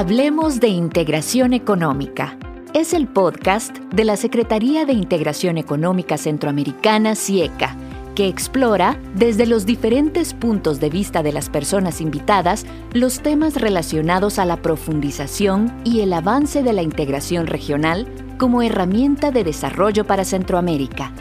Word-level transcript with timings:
Hablemos 0.00 0.60
de 0.60 0.68
Integración 0.68 1.52
Económica. 1.52 2.38
Es 2.72 2.94
el 2.94 3.06
podcast 3.06 3.76
de 3.92 4.04
la 4.04 4.16
Secretaría 4.16 4.86
de 4.86 4.94
Integración 4.94 5.58
Económica 5.58 6.16
Centroamericana, 6.16 7.14
CIECA, 7.14 7.76
que 8.14 8.26
explora, 8.26 8.98
desde 9.14 9.44
los 9.44 9.66
diferentes 9.66 10.32
puntos 10.32 10.80
de 10.80 10.88
vista 10.88 11.22
de 11.22 11.34
las 11.34 11.50
personas 11.50 12.00
invitadas, 12.00 12.64
los 12.94 13.20
temas 13.20 13.60
relacionados 13.60 14.38
a 14.38 14.46
la 14.46 14.62
profundización 14.62 15.70
y 15.84 16.00
el 16.00 16.14
avance 16.14 16.62
de 16.62 16.72
la 16.72 16.80
integración 16.80 17.46
regional 17.46 18.08
como 18.38 18.62
herramienta 18.62 19.30
de 19.30 19.44
desarrollo 19.44 20.06
para 20.06 20.24
Centroamérica. 20.24 21.12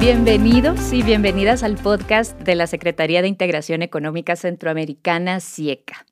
Bienvenidos 0.00 0.94
y 0.94 1.02
bienvenidas 1.02 1.62
al 1.62 1.76
podcast 1.76 2.34
de 2.40 2.54
la 2.54 2.66
Secretaría 2.66 3.20
de 3.20 3.28
Integración 3.28 3.82
Económica 3.82 4.34
Centroamericana, 4.34 5.40
CIECA. 5.40 6.06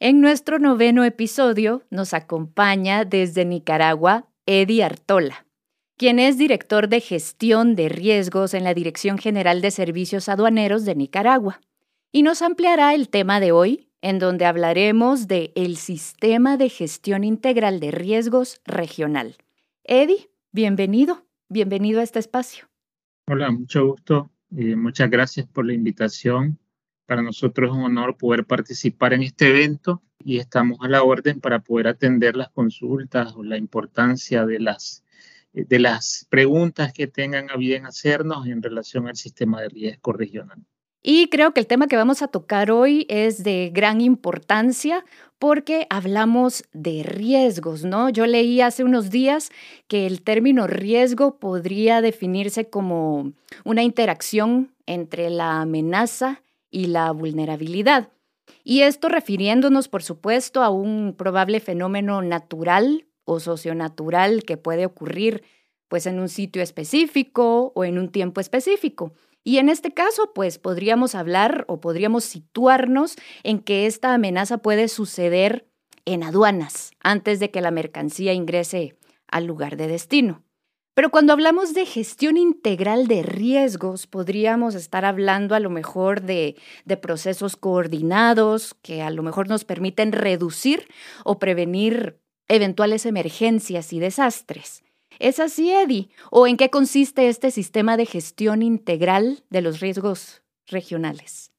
En 0.00 0.22
nuestro 0.22 0.58
noveno 0.58 1.04
episodio 1.04 1.82
nos 1.90 2.14
acompaña 2.14 3.04
desde 3.04 3.44
Nicaragua 3.44 4.30
Eddie 4.46 4.82
Artola, 4.82 5.46
quien 5.98 6.20
es 6.20 6.38
director 6.38 6.88
de 6.88 7.02
gestión 7.02 7.76
de 7.76 7.90
riesgos 7.90 8.54
en 8.54 8.64
la 8.64 8.72
Dirección 8.72 9.18
General 9.18 9.60
de 9.60 9.72
Servicios 9.72 10.30
Aduaneros 10.30 10.86
de 10.86 10.94
Nicaragua, 10.94 11.60
y 12.12 12.22
nos 12.22 12.40
ampliará 12.40 12.94
el 12.94 13.10
tema 13.10 13.40
de 13.40 13.52
hoy, 13.52 13.90
en 14.00 14.18
donde 14.18 14.46
hablaremos 14.46 15.28
de 15.28 15.52
el 15.54 15.76
Sistema 15.76 16.56
de 16.56 16.70
Gestión 16.70 17.24
Integral 17.24 17.78
de 17.78 17.90
Riesgos 17.90 18.62
Regional. 18.64 19.36
Eddie, 19.84 20.30
bienvenido, 20.50 21.26
bienvenido 21.50 22.00
a 22.00 22.04
este 22.04 22.20
espacio. 22.20 22.68
Hola, 23.26 23.50
mucho 23.50 23.86
gusto. 23.86 24.30
y 24.50 24.76
muchas 24.76 25.08
gracias 25.08 25.46
por 25.46 25.64
la 25.64 25.72
invitación. 25.72 26.58
Para 27.06 27.22
nosotros 27.22 27.70
es 27.70 27.76
un 27.76 27.84
honor 27.84 28.18
poder 28.18 28.44
participar 28.44 29.14
en 29.14 29.22
este 29.22 29.48
evento 29.48 30.02
y 30.18 30.38
estamos 30.38 30.78
a 30.82 30.88
la 30.88 31.02
orden 31.02 31.40
para 31.40 31.60
poder 31.60 31.88
atender 31.88 32.36
las 32.36 32.50
consultas 32.50 33.32
o 33.34 33.42
la 33.42 33.56
importancia 33.56 34.44
de 34.44 34.60
las, 34.60 35.04
de 35.54 35.78
las 35.78 36.26
preguntas 36.28 36.92
que 36.92 37.06
tengan 37.06 37.50
a 37.50 37.56
bien 37.56 37.86
hacernos 37.86 38.46
en 38.46 38.62
relación 38.62 39.08
al 39.08 39.16
sistema 39.16 39.62
de 39.62 39.70
riesgo 39.70 40.12
regional. 40.12 40.62
Y 41.06 41.28
creo 41.28 41.52
que 41.52 41.60
el 41.60 41.66
tema 41.66 41.86
que 41.86 41.98
vamos 41.98 42.22
a 42.22 42.28
tocar 42.28 42.70
hoy 42.70 43.04
es 43.10 43.44
de 43.44 43.70
gran 43.74 44.00
importancia 44.00 45.04
porque 45.38 45.86
hablamos 45.90 46.64
de 46.72 47.02
riesgos, 47.02 47.84
¿no? 47.84 48.08
Yo 48.08 48.24
leí 48.24 48.62
hace 48.62 48.84
unos 48.84 49.10
días 49.10 49.50
que 49.86 50.06
el 50.06 50.22
término 50.22 50.66
riesgo 50.66 51.38
podría 51.38 52.00
definirse 52.00 52.70
como 52.70 53.34
una 53.66 53.82
interacción 53.82 54.72
entre 54.86 55.28
la 55.28 55.60
amenaza 55.60 56.40
y 56.70 56.86
la 56.86 57.10
vulnerabilidad. 57.10 58.08
Y 58.64 58.80
esto 58.80 59.10
refiriéndonos, 59.10 59.88
por 59.88 60.02
supuesto, 60.02 60.62
a 60.62 60.70
un 60.70 61.14
probable 61.18 61.60
fenómeno 61.60 62.22
natural 62.22 63.04
o 63.26 63.40
socionatural 63.40 64.42
que 64.44 64.56
puede 64.56 64.86
ocurrir 64.86 65.42
pues 65.88 66.06
en 66.06 66.18
un 66.18 66.30
sitio 66.30 66.62
específico 66.62 67.72
o 67.74 67.84
en 67.84 67.98
un 67.98 68.08
tiempo 68.08 68.40
específico. 68.40 69.12
Y 69.44 69.58
en 69.58 69.68
este 69.68 69.92
caso, 69.92 70.32
pues 70.34 70.58
podríamos 70.58 71.14
hablar 71.14 71.66
o 71.68 71.78
podríamos 71.80 72.24
situarnos 72.24 73.16
en 73.42 73.60
que 73.60 73.86
esta 73.86 74.14
amenaza 74.14 74.58
puede 74.58 74.88
suceder 74.88 75.68
en 76.06 76.22
aduanas 76.22 76.92
antes 77.00 77.40
de 77.40 77.50
que 77.50 77.60
la 77.60 77.70
mercancía 77.70 78.32
ingrese 78.32 78.96
al 79.28 79.44
lugar 79.44 79.76
de 79.76 79.86
destino. 79.86 80.42
Pero 80.94 81.10
cuando 81.10 81.32
hablamos 81.32 81.74
de 81.74 81.86
gestión 81.86 82.36
integral 82.36 83.08
de 83.08 83.22
riesgos, 83.22 84.06
podríamos 84.06 84.76
estar 84.76 85.04
hablando 85.04 85.56
a 85.56 85.60
lo 85.60 85.68
mejor 85.68 86.22
de, 86.22 86.56
de, 86.84 86.96
procesos 86.96 87.56
coordinados 87.56 88.74
que 88.80 89.02
a 89.02 89.10
lo 89.10 89.24
mejor 89.24 89.48
nos 89.48 89.64
permiten 89.64 90.12
reducir 90.12 90.86
o 91.24 91.40
prevenir 91.40 92.20
eventuales 92.46 93.06
emergencias 93.06 93.92
y 93.92 93.98
desastres. 93.98 94.83
¿Es 95.18 95.40
así, 95.40 95.70
Eddie? 95.70 96.08
¿O 96.30 96.46
en 96.46 96.56
qué 96.56 96.70
consiste 96.70 97.28
este 97.28 97.50
sistema 97.50 97.96
de 97.96 98.06
gestión 98.06 98.62
integral 98.62 99.44
de 99.50 99.62
los 99.62 99.80
riesgos 99.80 100.42
regionales? 100.66 101.52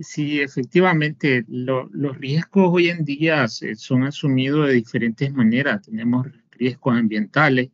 Sí, 0.00 0.40
efectivamente, 0.40 1.44
los 1.48 2.18
riesgos 2.18 2.70
hoy 2.72 2.88
en 2.88 3.04
día 3.04 3.46
son 3.48 4.04
asumidos 4.04 4.66
de 4.66 4.74
diferentes 4.74 5.32
maneras. 5.32 5.82
Tenemos 5.82 6.26
riesgos 6.50 6.96
ambientales, 6.96 7.70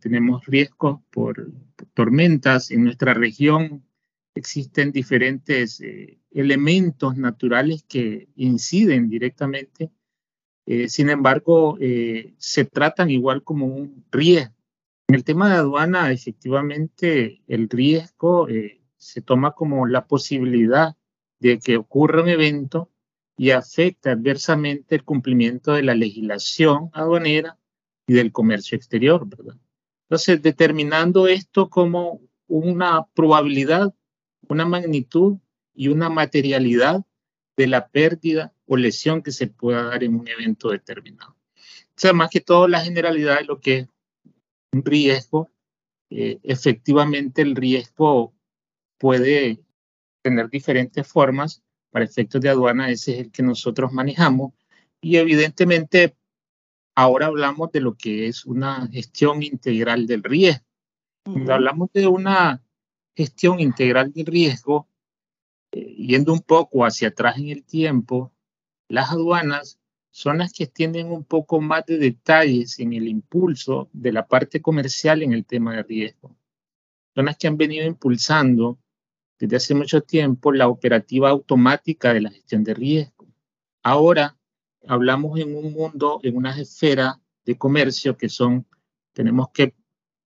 tenemos 0.00 0.44
riesgos 0.46 1.00
por, 1.10 1.50
tormentas. 1.94 2.70
En 2.70 2.84
nuestra 2.84 3.14
región 3.14 3.84
existen 4.34 4.92
diferentes 4.92 5.80
eh, 5.80 6.18
elementos 6.30 7.16
naturales 7.16 7.84
que 7.88 8.28
inciden 8.36 9.08
directamente 9.08 9.90
eh, 10.66 10.88
sin 10.88 11.10
embargo, 11.10 11.76
eh, 11.80 12.34
se 12.38 12.64
tratan 12.64 13.10
igual 13.10 13.42
como 13.42 13.66
un 13.66 14.04
riesgo. 14.10 14.54
En 15.08 15.16
el 15.16 15.24
tema 15.24 15.50
de 15.50 15.56
aduana, 15.56 16.10
efectivamente, 16.10 17.42
el 17.46 17.68
riesgo 17.68 18.48
eh, 18.48 18.80
se 18.96 19.20
toma 19.20 19.52
como 19.52 19.86
la 19.86 20.06
posibilidad 20.06 20.96
de 21.40 21.58
que 21.58 21.76
ocurra 21.76 22.22
un 22.22 22.28
evento 22.30 22.90
y 23.36 23.50
afecte 23.50 24.10
adversamente 24.10 24.94
el 24.94 25.04
cumplimiento 25.04 25.72
de 25.72 25.82
la 25.82 25.94
legislación 25.94 26.88
aduanera 26.94 27.58
y 28.06 28.14
del 28.14 28.32
comercio 28.32 28.76
exterior, 28.76 29.26
¿verdad? 29.28 29.56
Entonces, 30.08 30.40
determinando 30.40 31.26
esto 31.28 31.68
como 31.68 32.22
una 32.46 33.06
probabilidad, 33.14 33.94
una 34.48 34.64
magnitud 34.64 35.38
y 35.74 35.88
una 35.88 36.08
materialidad 36.08 37.04
de 37.56 37.66
la 37.66 37.88
pérdida 37.88 38.53
o 38.66 38.76
lesión 38.76 39.22
que 39.22 39.32
se 39.32 39.46
pueda 39.46 39.84
dar 39.84 40.04
en 40.04 40.14
un 40.14 40.26
evento 40.28 40.70
determinado. 40.70 41.36
O 41.96 41.96
sea, 41.96 42.12
más 42.12 42.30
que 42.30 42.40
todo 42.40 42.66
la 42.66 42.80
generalidad 42.80 43.38
de 43.38 43.44
lo 43.44 43.60
que 43.60 43.78
es 43.78 43.88
un 44.72 44.84
riesgo, 44.84 45.50
eh, 46.10 46.40
efectivamente 46.42 47.42
el 47.42 47.54
riesgo 47.54 48.34
puede 48.98 49.60
tener 50.22 50.48
diferentes 50.48 51.06
formas. 51.06 51.62
Para 51.90 52.04
efectos 52.04 52.40
de 52.40 52.48
aduana, 52.48 52.90
ese 52.90 53.12
es 53.12 53.18
el 53.20 53.30
que 53.30 53.44
nosotros 53.44 53.92
manejamos. 53.92 54.52
Y 55.00 55.16
evidentemente, 55.16 56.16
ahora 56.96 57.26
hablamos 57.26 57.70
de 57.70 57.80
lo 57.80 57.94
que 57.94 58.26
es 58.26 58.44
una 58.44 58.88
gestión 58.90 59.44
integral 59.44 60.06
del 60.08 60.24
riesgo. 60.24 60.64
Cuando 61.24 61.54
hablamos 61.54 61.90
de 61.92 62.08
una 62.08 62.62
gestión 63.16 63.60
integral 63.60 64.12
del 64.12 64.26
riesgo, 64.26 64.88
eh, 65.70 65.94
yendo 65.94 66.32
un 66.32 66.40
poco 66.40 66.84
hacia 66.84 67.08
atrás 67.08 67.38
en 67.38 67.48
el 67.48 67.64
tiempo, 67.64 68.33
las 68.88 69.10
aduanas 69.10 69.78
son 70.10 70.38
las 70.38 70.52
que 70.52 70.66
tienen 70.66 71.10
un 71.10 71.24
poco 71.24 71.60
más 71.60 71.86
de 71.86 71.98
detalles 71.98 72.78
en 72.78 72.92
el 72.92 73.08
impulso 73.08 73.88
de 73.92 74.12
la 74.12 74.26
parte 74.26 74.62
comercial 74.62 75.22
en 75.22 75.32
el 75.32 75.44
tema 75.44 75.74
de 75.74 75.82
riesgo. 75.82 76.36
Son 77.14 77.24
las 77.26 77.36
que 77.36 77.48
han 77.48 77.56
venido 77.56 77.84
impulsando 77.84 78.78
desde 79.38 79.56
hace 79.56 79.74
mucho 79.74 80.02
tiempo 80.02 80.52
la 80.52 80.68
operativa 80.68 81.30
automática 81.30 82.14
de 82.14 82.20
la 82.20 82.30
gestión 82.30 82.62
de 82.62 82.74
riesgo. 82.74 83.26
Ahora 83.82 84.38
hablamos 84.86 85.38
en 85.40 85.56
un 85.56 85.72
mundo, 85.72 86.20
en 86.22 86.36
una 86.36 86.56
esfera 86.58 87.20
de 87.44 87.58
comercio 87.58 88.16
que 88.16 88.28
son, 88.28 88.66
tenemos 89.12 89.48
que 89.50 89.74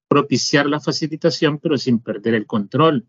propiciar 0.08 0.66
la 0.66 0.80
facilitación, 0.80 1.58
pero 1.58 1.78
sin 1.78 1.98
perder 1.98 2.34
el 2.34 2.46
control 2.46 3.06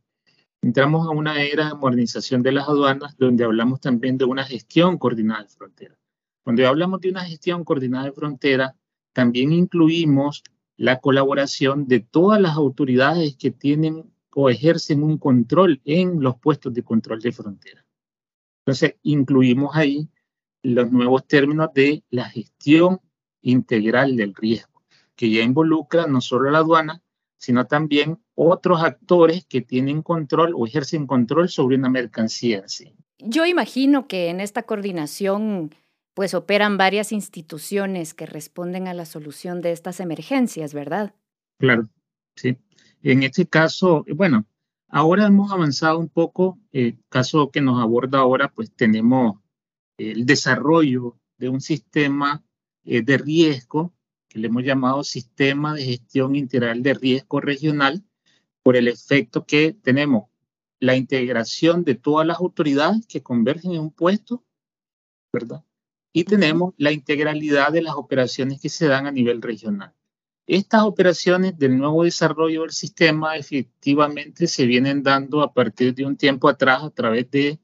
entramos 0.62 1.08
a 1.08 1.12
una 1.12 1.42
era 1.42 1.70
de 1.70 1.76
modernización 1.76 2.44
de 2.44 2.52
las 2.52 2.68
aduanas 2.68 3.16
donde 3.18 3.44
hablamos 3.44 3.80
también 3.80 4.18
de 4.18 4.26
una 4.26 4.44
gestión 4.44 4.98
coordinada 4.98 5.44
de 5.44 5.50
frontera. 5.50 5.98
Cuando 6.44 6.68
hablamos 6.68 7.02
de 7.02 7.10
una 7.10 7.26
gestión 7.26 7.64
coordinada 7.64 8.06
de 8.06 8.12
frontera, 8.12 8.76
también 9.14 9.52
incluimos 9.52 10.44
la 10.78 11.00
colaboración 11.00 11.88
de 11.88 12.00
todas 12.00 12.40
las 12.40 12.56
autoridades 12.56 13.36
que 13.36 13.52
tienen 13.52 14.12
o 14.34 14.50
ejercen 14.50 15.04
un 15.04 15.18
control 15.18 15.82
en 15.86 16.22
los 16.22 16.38
puestos 16.38 16.74
de 16.74 16.84
control 16.84 17.20
de 17.20 17.32
frontera. 17.32 17.86
Entonces, 18.62 18.96
incluimos 19.04 19.76
ahí 19.76 20.10
los 20.64 20.92
nuevos 20.92 21.26
términos 21.28 21.70
de 21.74 22.04
la 22.10 22.30
gestión 22.30 23.02
integral 23.42 24.16
del 24.16 24.36
riesgo, 24.36 24.84
que 25.16 25.30
ya 25.30 25.42
involucra 25.42 26.08
no 26.08 26.22
solo 26.22 26.50
la 26.52 26.60
aduana, 26.60 27.02
sino 27.38 27.66
también 27.66 28.20
otros 28.48 28.82
actores 28.84 29.46
que 29.46 29.62
tienen 29.62 30.02
control 30.02 30.54
o 30.56 30.66
ejercen 30.66 31.08
control 31.08 31.50
sobre 31.50 31.76
una 31.76 31.90
mercancía. 31.90 32.64
¿sí? 32.68 32.94
Yo 33.20 33.46
imagino 33.46 34.08
que 34.08 34.30
en 34.30 34.40
esta 34.40 34.64
coordinación 34.64 35.76
pues 36.14 36.34
operan 36.34 36.78
varias 36.78 37.12
instituciones 37.12 38.14
que 38.14 38.26
responden 38.26 38.88
a 38.88 38.94
la 38.94 39.06
solución 39.06 39.62
de 39.62 39.72
estas 39.72 40.00
emergencias, 40.00 40.74
¿verdad? 40.74 41.14
Claro, 41.58 41.90
sí. 42.36 42.58
En 43.02 43.24
este 43.24 43.46
caso, 43.46 44.06
bueno, 44.16 44.46
ahora 44.90 45.28
hemos 45.28 45.52
avanzado 45.52 46.00
un 46.00 46.10
poco. 46.10 46.60
El 46.72 46.98
caso 47.08 47.52
que 47.52 47.62
nos 47.62 47.82
aborda 47.82 48.20
ahora, 48.20 48.52
pues 48.52 48.72
tenemos 48.74 49.38
el 49.98 50.26
desarrollo 50.26 51.18
de 51.38 51.50
un 51.50 51.62
sistema 51.62 52.44
eh, 52.84 53.02
de 53.02 53.18
riesgo 53.18 53.94
que 54.30 54.40
le 54.40 54.48
hemos 54.48 54.64
llamado 54.64 55.04
Sistema 55.04 55.74
de 55.74 55.86
Gestión 55.86 56.36
Integral 56.36 56.84
de 56.84 56.94
Riesgo 56.94 57.42
Regional, 57.42 58.06
por 58.64 58.76
el 58.76 58.88
efecto 58.88 59.46
que 59.46 59.74
tenemos 59.74 60.30
la 60.80 60.96
integración 60.96 61.84
de 61.84 61.96
todas 61.96 62.26
las 62.26 62.40
autoridades 62.40 63.06
que 63.06 63.22
convergen 63.22 63.74
en 63.74 63.82
un 63.82 63.92
puesto, 63.92 64.44
¿verdad? 65.34 65.64
Y 66.14 66.24
tenemos 66.24 66.74
la 66.78 66.92
integralidad 66.92 67.72
de 67.72 67.82
las 67.82 67.96
operaciones 67.96 68.60
que 68.62 68.70
se 68.70 68.88
dan 68.88 69.06
a 69.06 69.12
nivel 69.12 69.42
regional. 69.42 69.94
Estas 70.48 70.82
operaciones 70.82 71.60
del 71.60 71.78
nuevo 71.78 72.04
desarrollo 72.06 72.62
del 72.62 72.72
sistema 72.72 73.36
efectivamente 73.36 74.48
se 74.48 74.66
vienen 74.66 75.04
dando 75.04 75.42
a 75.42 75.54
partir 75.54 75.94
de 75.94 76.06
un 76.06 76.18
tiempo 76.18 76.50
atrás 76.50 76.82
a 76.82 76.90
través 76.90 77.30
de 77.30 77.60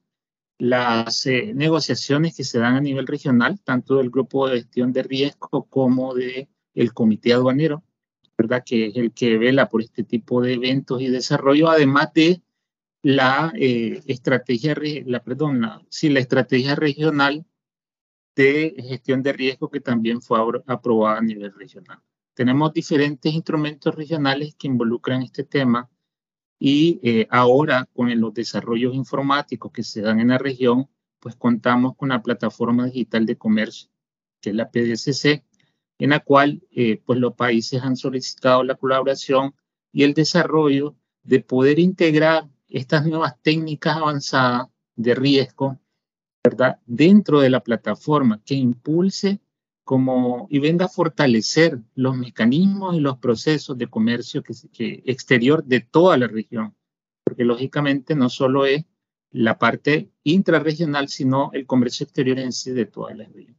las 0.60 1.26
eh, 1.26 1.52
negociaciones 1.56 2.36
que 2.36 2.44
se 2.44 2.60
dan 2.60 2.76
a 2.76 2.82
nivel 2.82 3.08
regional, 3.08 3.60
tanto 3.62 3.96
del 3.96 4.10
grupo 4.10 4.48
de 4.48 4.58
gestión 4.58 4.94
de 4.94 5.04
riesgo 5.04 5.66
como 5.66 6.14
del 6.14 6.48
el 6.76 6.94
comité 6.94 7.34
aduanero, 7.34 7.84
¿verdad? 8.48 8.64
que 8.66 8.88
es 8.88 8.96
el 8.96 9.12
que 9.12 9.38
vela 9.38 9.70
por 9.70 9.82
este 9.82 10.04
tipo 10.04 10.42
de 10.42 10.54
eventos 10.54 11.02
y 11.02 11.10
desarrollo, 11.10 11.70
además 11.70 12.14
de 12.14 12.42
la 13.02 13.54
eh, 13.56 14.02
estrategia, 14.08 14.76
la, 15.06 15.24
perdón, 15.24 15.62
la, 15.62 15.82
sí, 15.90 16.10
la 16.10 16.20
estrategia 16.20 16.76
regional 16.76 17.46
de 18.36 18.76
gestión 18.78 19.24
de 19.24 19.34
riesgo 19.34 19.70
que 19.70 19.80
también 19.80 20.22
fue 20.22 20.40
aprobada 20.66 21.20
a 21.20 21.22
nivel 21.22 21.54
regional. 21.54 22.00
Tenemos 22.34 22.74
diferentes 22.74 23.32
instrumentos 23.34 23.96
regionales 23.96 24.56
que 24.56 24.68
involucran 24.68 25.22
este 25.22 25.44
tema 25.44 25.90
y 26.60 27.00
eh, 27.04 27.28
ahora 27.30 27.88
con 27.94 28.20
los 28.20 28.34
desarrollos 28.34 28.94
informáticos 28.96 29.72
que 29.72 29.84
se 29.84 30.02
dan 30.02 30.20
en 30.20 30.30
la 30.30 30.38
región, 30.38 30.90
pues 31.20 31.36
contamos 31.36 31.96
con 31.96 32.10
la 32.10 32.22
plataforma 32.22 32.86
digital 32.88 33.26
de 33.26 33.38
comercio, 33.38 33.90
que 34.42 34.50
es 34.50 34.56
la 34.56 34.70
PDCC, 34.70 35.44
en 36.00 36.10
la 36.10 36.20
cual 36.20 36.62
eh, 36.72 37.02
pues 37.06 37.20
los 37.20 37.34
países 37.34 37.82
han 37.82 37.96
solicitado 37.96 38.64
la 38.64 38.76
colaboración 38.76 39.56
y 39.92 40.04
el 40.04 40.14
desarrollo 40.14 40.96
de 41.24 41.40
poder 41.40 41.80
integrar 41.80 42.50
estas 42.68 43.06
nuevas 43.06 43.42
técnicas 43.42 43.98
avanzadas 43.98 44.68
de 44.96 45.16
riesgo. 45.16 45.80
Dentro 46.86 47.40
de 47.40 47.50
la 47.50 47.62
plataforma 47.62 48.42
que 48.46 48.54
impulse 48.54 49.40
como 49.84 50.48
y 50.50 50.60
venga 50.60 50.86
a 50.86 50.90
fortalecer 50.90 51.80
los 51.94 52.18
mecanismos 52.18 52.96
y 52.96 53.00
los 53.00 53.18
procesos 53.18 53.78
de 53.78 53.88
comercio 53.88 54.44
que, 54.44 55.04
exterior 55.06 55.64
de 55.64 55.80
toda 55.80 56.18
la 56.18 56.28
región, 56.28 56.76
porque 57.24 57.46
lógicamente 57.46 58.16
no 58.16 58.30
solo 58.30 58.66
es 58.66 58.84
la 59.32 59.58
parte 59.58 60.12
intrarregional, 60.24 61.08
sino 61.08 61.52
el 61.54 61.66
comercio 61.66 62.04
exterior 62.04 62.40
en 62.40 62.52
sí 62.52 62.72
de 62.72 62.86
toda 62.86 63.14
la 63.14 63.26
región. 63.26 63.58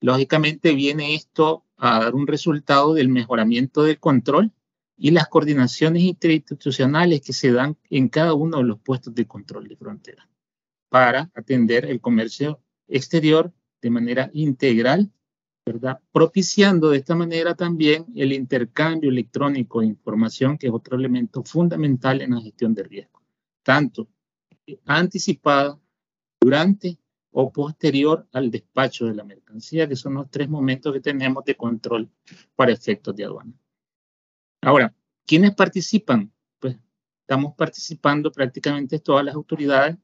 Lógicamente 0.00 0.74
viene 0.74 1.14
esto 1.14 1.64
a 1.76 2.00
dar 2.00 2.14
un 2.14 2.26
resultado 2.26 2.94
del 2.94 3.08
mejoramiento 3.08 3.82
del 3.82 3.98
control 3.98 4.52
y 4.96 5.10
las 5.10 5.28
coordinaciones 5.28 6.02
interinstitucionales 6.02 7.20
que 7.20 7.32
se 7.32 7.52
dan 7.52 7.76
en 7.90 8.08
cada 8.08 8.34
uno 8.34 8.58
de 8.58 8.64
los 8.64 8.80
puestos 8.80 9.14
de 9.14 9.26
control 9.26 9.68
de 9.68 9.76
frontera 9.76 10.28
para 10.88 11.30
atender 11.34 11.84
el 11.84 12.00
comercio 12.00 12.60
exterior 12.88 13.52
de 13.80 13.90
manera 13.90 14.30
integral 14.32 15.12
¿verdad? 15.68 16.00
Propiciando 16.12 16.90
de 16.90 16.98
esta 16.98 17.14
manera 17.14 17.54
también 17.54 18.06
el 18.16 18.32
intercambio 18.32 19.10
electrónico 19.10 19.80
de 19.80 19.86
información, 19.86 20.56
que 20.56 20.68
es 20.68 20.72
otro 20.72 20.96
elemento 20.96 21.42
fundamental 21.44 22.22
en 22.22 22.34
la 22.34 22.40
gestión 22.40 22.74
de 22.74 22.84
riesgo, 22.84 23.22
tanto 23.62 24.08
anticipada, 24.86 25.78
durante 26.40 26.98
o 27.30 27.52
posterior 27.52 28.26
al 28.32 28.50
despacho 28.50 29.06
de 29.06 29.14
la 29.14 29.24
mercancía, 29.24 29.88
que 29.88 29.96
son 29.96 30.14
los 30.14 30.30
tres 30.30 30.48
momentos 30.48 30.92
que 30.92 31.00
tenemos 31.00 31.44
de 31.44 31.56
control 31.56 32.10
para 32.56 32.72
efectos 32.72 33.14
de 33.14 33.24
aduana. 33.24 33.52
Ahora, 34.62 34.94
¿quiénes 35.26 35.54
participan? 35.54 36.32
Pues 36.58 36.76
estamos 37.20 37.54
participando 37.54 38.32
prácticamente 38.32 38.98
todas 38.98 39.24
las 39.24 39.34
autoridades. 39.34 39.96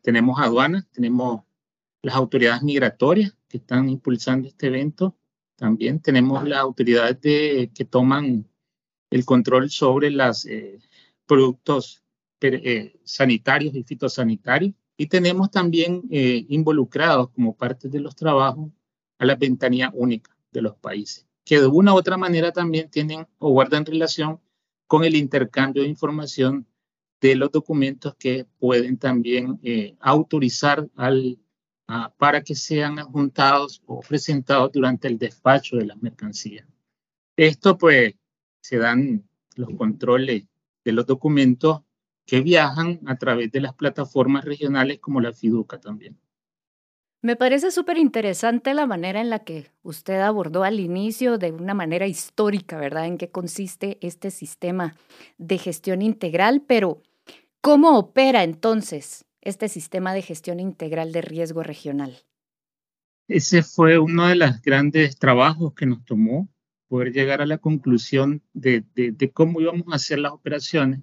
Tenemos 0.00 0.40
aduanas, 0.40 0.86
tenemos 0.90 1.42
las 2.02 2.14
autoridades 2.14 2.62
migratorias 2.62 3.36
que 3.48 3.58
están 3.58 3.88
impulsando 3.88 4.48
este 4.48 4.66
evento. 4.66 5.16
También 5.56 6.00
tenemos 6.00 6.46
las 6.46 6.58
autoridades 6.58 7.20
de, 7.20 7.70
que 7.74 7.84
toman 7.84 8.48
el 9.10 9.24
control 9.24 9.70
sobre 9.70 10.10
los 10.10 10.44
eh, 10.46 10.80
productos 11.26 12.02
eh, 12.40 13.00
sanitarios 13.04 13.74
y 13.74 13.84
fitosanitarios. 13.84 14.74
Y 15.02 15.06
tenemos 15.06 15.50
también 15.50 16.02
eh, 16.10 16.44
involucrados 16.48 17.30
como 17.30 17.56
parte 17.56 17.88
de 17.88 18.00
los 18.00 18.14
trabajos 18.14 18.70
a 19.18 19.24
la 19.24 19.34
ventanilla 19.34 19.90
única 19.94 20.36
de 20.52 20.62
los 20.62 20.76
países, 20.76 21.26
que 21.44 21.60
de 21.60 21.66
una 21.66 21.94
u 21.94 21.96
otra 21.96 22.16
manera 22.16 22.52
también 22.52 22.90
tienen 22.90 23.26
o 23.38 23.50
guardan 23.50 23.84
relación 23.84 24.40
con 24.86 25.04
el 25.04 25.16
intercambio 25.16 25.82
de 25.82 25.88
información 25.88 26.66
de 27.20 27.36
los 27.36 27.50
documentos 27.50 28.14
que 28.16 28.46
pueden 28.58 28.98
también 28.98 29.60
autorizar 30.00 30.88
al 30.96 31.38
Ah, 31.94 32.10
para 32.16 32.42
que 32.42 32.54
sean 32.54 32.98
adjuntados 32.98 33.82
o 33.84 34.00
presentados 34.00 34.72
durante 34.72 35.08
el 35.08 35.18
despacho 35.18 35.76
de 35.76 35.84
las 35.84 36.00
mercancías. 36.00 36.66
Esto 37.36 37.76
pues 37.76 38.14
se 38.62 38.78
dan 38.78 39.28
los 39.56 39.68
controles 39.76 40.44
de 40.84 40.92
los 40.92 41.04
documentos 41.04 41.82
que 42.26 42.40
viajan 42.40 43.00
a 43.06 43.16
través 43.16 43.50
de 43.52 43.60
las 43.60 43.74
plataformas 43.74 44.44
regionales 44.44 44.98
como 45.00 45.20
la 45.20 45.32
FIDUCA 45.32 45.80
también. 45.80 46.18
Me 47.24 47.36
parece 47.36 47.70
súper 47.70 47.98
interesante 47.98 48.74
la 48.74 48.86
manera 48.86 49.20
en 49.20 49.30
la 49.30 49.44
que 49.44 49.70
usted 49.82 50.20
abordó 50.20 50.64
al 50.64 50.80
inicio 50.80 51.38
de 51.38 51.52
una 51.52 51.72
manera 51.72 52.08
histórica, 52.08 52.78
¿verdad? 52.78 53.06
En 53.06 53.16
qué 53.16 53.30
consiste 53.30 53.98
este 54.00 54.32
sistema 54.32 54.96
de 55.38 55.58
gestión 55.58 56.02
integral, 56.02 56.64
pero 56.66 57.00
¿cómo 57.60 57.96
opera 57.96 58.42
entonces 58.42 59.24
este 59.40 59.68
sistema 59.68 60.14
de 60.14 60.22
gestión 60.22 60.58
integral 60.58 61.12
de 61.12 61.22
riesgo 61.22 61.62
regional? 61.62 62.18
Ese 63.28 63.62
fue 63.62 63.98
uno 63.98 64.26
de 64.26 64.34
los 64.34 64.60
grandes 64.60 65.16
trabajos 65.16 65.74
que 65.74 65.86
nos 65.86 66.04
tomó, 66.04 66.48
poder 66.88 67.12
llegar 67.12 67.40
a 67.40 67.46
la 67.46 67.58
conclusión 67.58 68.42
de, 68.52 68.84
cómo 69.32 69.60
íbamos 69.60 69.84
a 69.92 69.96
hacer 69.96 70.18
las 70.18 70.32
operaciones. 70.32 71.00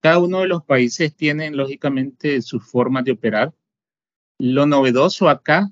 Cada 0.00 0.18
uno 0.18 0.40
de 0.40 0.48
los 0.48 0.64
países 0.64 1.14
tiene, 1.14 1.50
lógicamente, 1.50 2.40
sus 2.42 2.64
formas 2.64 3.04
de 3.04 3.12
operar. 3.12 3.54
Lo 4.38 4.66
novedoso 4.66 5.28
acá, 5.28 5.70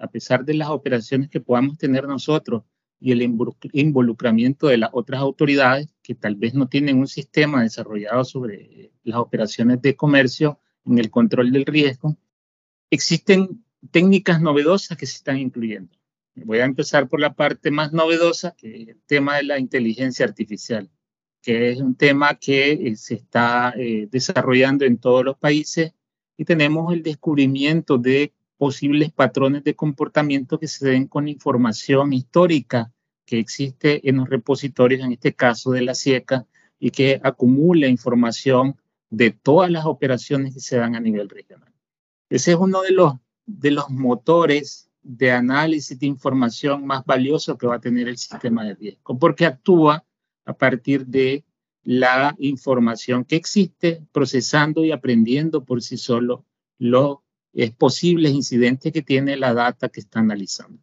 a 0.00 0.06
pesar 0.08 0.44
de 0.44 0.54
las 0.54 0.68
operaciones 0.68 1.28
que 1.28 1.40
podamos 1.40 1.78
tener 1.78 2.06
nosotros 2.06 2.64
y 3.00 3.12
el 3.12 3.22
involucramiento 3.22 4.66
de 4.66 4.78
las 4.78 4.90
otras 4.92 5.20
autoridades 5.20 5.88
que 6.02 6.14
tal 6.14 6.34
vez 6.34 6.54
no 6.54 6.68
tienen 6.68 6.98
un 6.98 7.06
sistema 7.06 7.62
desarrollado 7.62 8.24
sobre 8.24 8.90
las 9.04 9.18
operaciones 9.18 9.80
de 9.82 9.94
comercio, 9.94 10.58
en 10.84 10.98
el 10.98 11.10
control 11.10 11.52
del 11.52 11.66
riesgo, 11.66 12.16
existen 12.90 13.64
técnicas 13.90 14.40
novedosas 14.40 14.96
que 14.96 15.06
se 15.06 15.16
están 15.16 15.38
incluyendo. 15.38 15.94
Voy 16.34 16.58
a 16.58 16.64
empezar 16.64 17.08
por 17.08 17.20
la 17.20 17.34
parte 17.34 17.70
más 17.70 17.92
novedosa, 17.92 18.54
que 18.56 18.82
es 18.82 18.88
el 18.88 19.00
tema 19.06 19.36
de 19.36 19.42
la 19.42 19.58
inteligencia 19.58 20.24
artificial, 20.24 20.90
que 21.42 21.70
es 21.70 21.80
un 21.80 21.94
tema 21.94 22.34
que 22.34 22.72
eh, 22.72 22.96
se 22.96 23.14
está 23.14 23.72
eh, 23.76 24.08
desarrollando 24.10 24.84
en 24.84 24.98
todos 24.98 25.24
los 25.24 25.36
países 25.36 25.92
y 26.36 26.44
tenemos 26.44 26.92
el 26.92 27.02
descubrimiento 27.02 27.98
de 27.98 28.32
posibles 28.56 29.12
patrones 29.12 29.64
de 29.64 29.74
comportamiento 29.74 30.58
que 30.58 30.68
se 30.68 30.88
den 30.88 31.06
con 31.06 31.28
información 31.28 32.12
histórica 32.12 32.92
que 33.24 33.38
existe 33.38 34.08
en 34.08 34.16
los 34.16 34.28
repositorios, 34.28 35.02
en 35.02 35.12
este 35.12 35.34
caso 35.34 35.70
de 35.70 35.82
la 35.82 35.94
SIECA, 35.94 36.46
y 36.78 36.90
que 36.90 37.20
acumula 37.22 37.88
información 37.88 38.76
de 39.10 39.30
todas 39.30 39.70
las 39.70 39.86
operaciones 39.86 40.54
que 40.54 40.60
se 40.60 40.76
dan 40.76 40.96
a 40.96 41.00
nivel 41.00 41.28
regional. 41.28 41.72
Ese 42.30 42.52
es 42.52 42.56
uno 42.56 42.82
de 42.82 42.92
los, 42.92 43.14
de 43.46 43.70
los 43.70 43.90
motores 43.90 44.90
de 45.02 45.32
análisis 45.32 45.98
de 45.98 46.06
información 46.06 46.86
más 46.86 47.04
valioso 47.04 47.56
que 47.56 47.66
va 47.66 47.76
a 47.76 47.80
tener 47.80 48.08
el 48.08 48.18
sistema 48.18 48.64
de 48.64 48.74
riesgo, 48.74 49.18
porque 49.18 49.46
actúa 49.46 50.04
a 50.48 50.54
partir 50.54 51.06
de 51.06 51.44
la 51.84 52.34
información 52.38 53.24
que 53.24 53.36
existe, 53.36 54.02
procesando 54.12 54.82
y 54.82 54.92
aprendiendo 54.92 55.64
por 55.64 55.82
sí 55.82 55.98
solo 55.98 56.46
los 56.78 57.18
posibles 57.76 58.32
incidentes 58.32 58.92
que 58.92 59.02
tiene 59.02 59.36
la 59.36 59.52
data 59.52 59.90
que 59.90 60.00
está 60.00 60.20
analizando. 60.20 60.82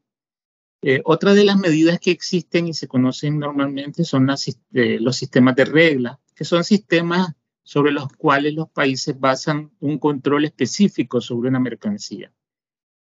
Eh, 0.83 1.01
otra 1.03 1.33
de 1.33 1.45
las 1.45 1.57
medidas 1.57 1.99
que 1.99 2.11
existen 2.11 2.67
y 2.67 2.75
se 2.75 2.87
conocen 2.87 3.39
normalmente 3.39 4.03
son 4.03 4.29
eh, 4.29 4.99
los 4.99 5.15
sistemas 5.17 5.55
de 5.55 5.65
reglas, 5.65 6.19
que 6.35 6.45
son 6.45 6.63
sistemas 6.63 7.33
sobre 7.63 7.91
los 7.91 8.07
cuales 8.09 8.53
los 8.53 8.69
países 8.69 9.19
basan 9.19 9.71
un 9.79 9.97
control 9.97 10.45
específico 10.45 11.21
sobre 11.21 11.49
una 11.49 11.59
mercancía. 11.59 12.31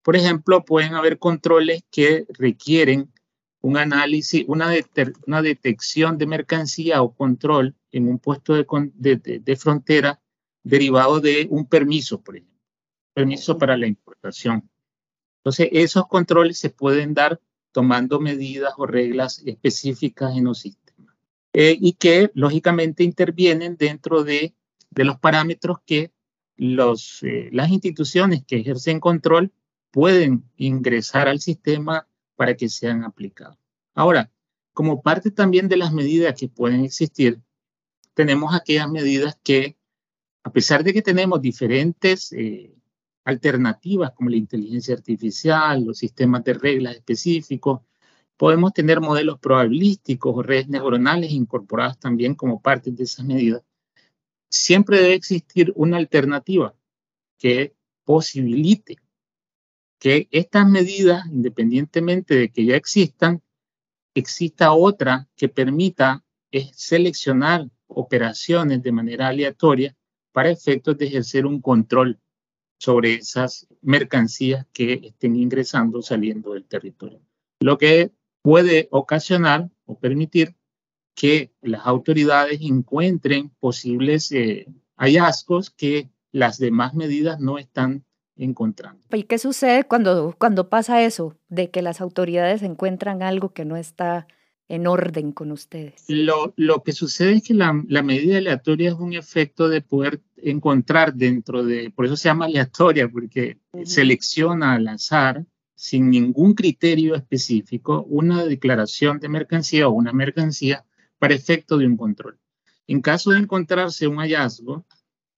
Por 0.02 0.14
ejemplo, 0.14 0.62
pueden 0.66 0.94
haber 0.94 1.18
controles 1.18 1.84
que 1.90 2.26
requieren 2.28 3.10
un 3.62 3.76
análisis, 3.76 4.44
una, 4.48 4.72
una 5.26 5.42
detección 5.42 6.18
de 6.18 6.26
mercancía 6.26 7.02
o 7.02 7.14
control 7.14 7.74
en 7.92 8.08
un 8.08 8.18
puesto 8.18 8.54
de, 8.54 9.56
frontera 9.56 10.20
derivado 10.62 11.20
de 11.20 11.46
un 11.50 11.66
permiso, 11.66 12.20
por 12.20 12.36
ejemplo, 12.36 12.58
permiso 13.12 13.58
para 13.58 13.76
la 13.76 13.86
importación. 13.86 14.68
Entonces, 15.40 15.68
esos 15.72 16.06
controles 16.06 16.58
se 16.58 16.70
pueden 16.70 17.14
dar 17.14 17.40
tomando 17.72 18.20
medidas 18.20 18.74
o 18.76 18.86
reglas 18.86 19.42
específicas 19.46 20.36
en 20.36 20.44
los 20.44 20.60
sistemas. 20.60 21.14
Eh, 21.52 21.76
y 21.80 21.94
que 21.94 22.30
lógicamente 22.34 23.02
intervienen 23.02 23.76
dentro 23.76 24.22
de 24.22 24.54
de 24.90 25.04
los 25.04 25.18
parámetros 25.18 25.78
que 25.86 26.12
los, 26.56 27.22
eh, 27.22 27.48
las 27.52 27.70
instituciones 27.70 28.44
que 28.44 28.56
ejercen 28.56 29.00
control 29.00 29.52
pueden 29.90 30.44
ingresar 30.56 31.28
al 31.28 31.40
sistema 31.40 32.06
para 32.40 32.54
que 32.54 32.70
sean 32.70 33.04
aplicados. 33.04 33.58
Ahora, 33.94 34.32
como 34.72 35.02
parte 35.02 35.30
también 35.30 35.68
de 35.68 35.76
las 35.76 35.92
medidas 35.92 36.34
que 36.34 36.48
pueden 36.48 36.86
existir, 36.86 37.38
tenemos 38.14 38.54
aquellas 38.54 38.90
medidas 38.90 39.38
que, 39.42 39.76
a 40.42 40.50
pesar 40.50 40.82
de 40.82 40.94
que 40.94 41.02
tenemos 41.02 41.42
diferentes 41.42 42.32
eh, 42.32 42.74
alternativas 43.24 44.12
como 44.12 44.30
la 44.30 44.36
inteligencia 44.36 44.94
artificial, 44.94 45.84
los 45.84 45.98
sistemas 45.98 46.42
de 46.42 46.54
reglas 46.54 46.96
específicos, 46.96 47.82
podemos 48.38 48.72
tener 48.72 49.02
modelos 49.02 49.38
probabilísticos 49.38 50.34
o 50.34 50.42
redes 50.42 50.66
neuronales 50.66 51.32
incorporadas 51.32 51.98
también 51.98 52.34
como 52.34 52.62
parte 52.62 52.90
de 52.90 53.04
esas 53.04 53.26
medidas. 53.26 53.62
Siempre 54.48 54.96
debe 54.96 55.12
existir 55.12 55.74
una 55.76 55.98
alternativa 55.98 56.74
que 57.36 57.74
posibilite 58.06 58.96
que 60.00 60.28
estas 60.30 60.66
medidas, 60.68 61.26
independientemente 61.26 62.34
de 62.34 62.48
que 62.50 62.64
ya 62.64 62.74
existan, 62.74 63.42
exista 64.14 64.72
otra 64.72 65.28
que 65.36 65.48
permita 65.48 66.24
seleccionar 66.72 67.68
operaciones 67.86 68.82
de 68.82 68.92
manera 68.92 69.28
aleatoria 69.28 69.94
para 70.32 70.50
efectos 70.50 70.96
de 70.96 71.06
ejercer 71.06 71.44
un 71.44 71.60
control 71.60 72.18
sobre 72.78 73.14
esas 73.14 73.68
mercancías 73.82 74.66
que 74.72 74.94
estén 74.94 75.36
ingresando 75.36 75.98
o 75.98 76.02
saliendo 76.02 76.54
del 76.54 76.64
territorio. 76.64 77.20
Lo 77.60 77.76
que 77.76 78.10
puede 78.42 78.88
ocasionar 78.90 79.70
o 79.84 79.98
permitir 79.98 80.56
que 81.14 81.52
las 81.60 81.86
autoridades 81.86 82.60
encuentren 82.62 83.50
posibles 83.60 84.32
eh, 84.32 84.66
hallazgos 84.96 85.68
que 85.68 86.10
las 86.32 86.56
demás 86.58 86.94
medidas 86.94 87.38
no 87.38 87.58
están 87.58 88.06
encontrando. 88.44 89.00
¿Y 89.12 89.24
qué 89.24 89.38
sucede 89.38 89.84
cuando, 89.84 90.34
cuando 90.38 90.68
pasa 90.68 91.02
eso, 91.02 91.36
de 91.48 91.70
que 91.70 91.82
las 91.82 92.00
autoridades 92.00 92.62
encuentran 92.62 93.22
algo 93.22 93.52
que 93.52 93.64
no 93.64 93.76
está 93.76 94.26
en 94.68 94.86
orden 94.86 95.32
con 95.32 95.52
ustedes? 95.52 96.04
Lo, 96.08 96.54
lo 96.56 96.82
que 96.82 96.92
sucede 96.92 97.34
es 97.34 97.42
que 97.42 97.54
la, 97.54 97.82
la, 97.88 98.02
medida 98.02 98.38
aleatoria 98.38 98.90
es 98.90 98.94
un 98.94 99.12
efecto 99.12 99.68
de 99.68 99.82
poder 99.82 100.20
encontrar 100.36 101.14
dentro 101.14 101.64
de, 101.64 101.90
por 101.90 102.06
eso 102.06 102.16
se 102.16 102.28
llama 102.28 102.46
aleatoria, 102.46 103.08
porque 103.08 103.58
selecciona 103.84 104.74
al 104.74 104.88
azar, 104.88 105.44
sin 105.74 106.10
ningún 106.10 106.54
criterio 106.54 107.14
específico, 107.14 108.04
una 108.08 108.44
declaración 108.44 109.18
de 109.18 109.28
mercancía 109.28 109.88
o 109.88 109.92
una 109.92 110.12
mercancía 110.12 110.84
para 111.18 111.34
efecto 111.34 111.78
de 111.78 111.86
un 111.86 111.96
control. 111.96 112.38
En 112.86 113.00
caso 113.00 113.30
de 113.30 113.38
encontrarse 113.38 114.06
un 114.06 114.16
hallazgo, 114.16 114.84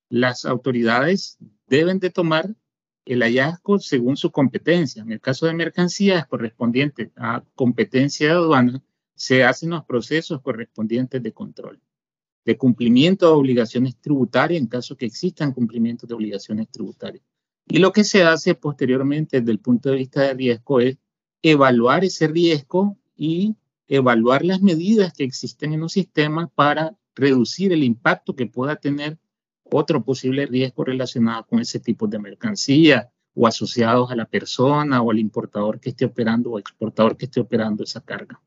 las 0.08 0.44
autoridades 0.44 1.38
deben 1.66 1.98
de 1.98 2.10
tomar 2.10 2.54
el 3.04 3.22
hallazgo 3.22 3.78
según 3.78 4.16
su 4.16 4.30
competencia. 4.30 5.02
En 5.02 5.12
el 5.12 5.20
caso 5.20 5.46
de 5.46 5.54
mercancías 5.54 6.26
correspondientes 6.26 7.10
a 7.16 7.44
competencia 7.54 8.28
de 8.28 8.32
aduana, 8.34 8.82
se 9.14 9.44
hacen 9.44 9.70
los 9.70 9.84
procesos 9.84 10.40
correspondientes 10.40 11.22
de 11.22 11.32
control, 11.32 11.80
de 12.44 12.56
cumplimiento 12.56 13.26
de 13.26 13.32
obligaciones 13.34 13.96
tributarias 13.96 14.60
en 14.60 14.66
caso 14.66 14.96
que 14.96 15.06
existan 15.06 15.52
cumplimientos 15.52 16.08
de 16.08 16.14
obligaciones 16.14 16.68
tributarias. 16.70 17.24
Y 17.68 17.78
lo 17.78 17.92
que 17.92 18.04
se 18.04 18.22
hace 18.22 18.54
posteriormente 18.54 19.40
desde 19.40 19.52
el 19.52 19.60
punto 19.60 19.90
de 19.90 19.96
vista 19.96 20.22
de 20.22 20.34
riesgo 20.34 20.80
es 20.80 20.98
evaluar 21.42 22.04
ese 22.04 22.28
riesgo 22.28 22.98
y 23.16 23.56
evaluar 23.88 24.44
las 24.44 24.62
medidas 24.62 25.12
que 25.12 25.24
existen 25.24 25.72
en 25.72 25.80
los 25.80 25.92
sistemas 25.92 26.48
para 26.54 26.96
reducir 27.14 27.72
el 27.72 27.84
impacto 27.84 28.34
que 28.34 28.46
pueda 28.46 28.76
tener 28.76 29.18
otro 29.74 30.04
posible 30.04 30.46
riesgo 30.46 30.84
relacionado 30.84 31.46
con 31.46 31.60
ese 31.60 31.80
tipo 31.80 32.06
de 32.06 32.18
mercancía 32.18 33.10
o 33.34 33.46
asociados 33.46 34.10
a 34.10 34.16
la 34.16 34.26
persona 34.26 35.00
o 35.02 35.10
al 35.10 35.18
importador 35.18 35.80
que 35.80 35.90
esté 35.90 36.04
operando 36.04 36.50
o 36.50 36.58
exportador 36.58 37.16
que 37.16 37.26
esté 37.26 37.40
operando 37.40 37.82
esa 37.82 38.00
carga. 38.00 38.40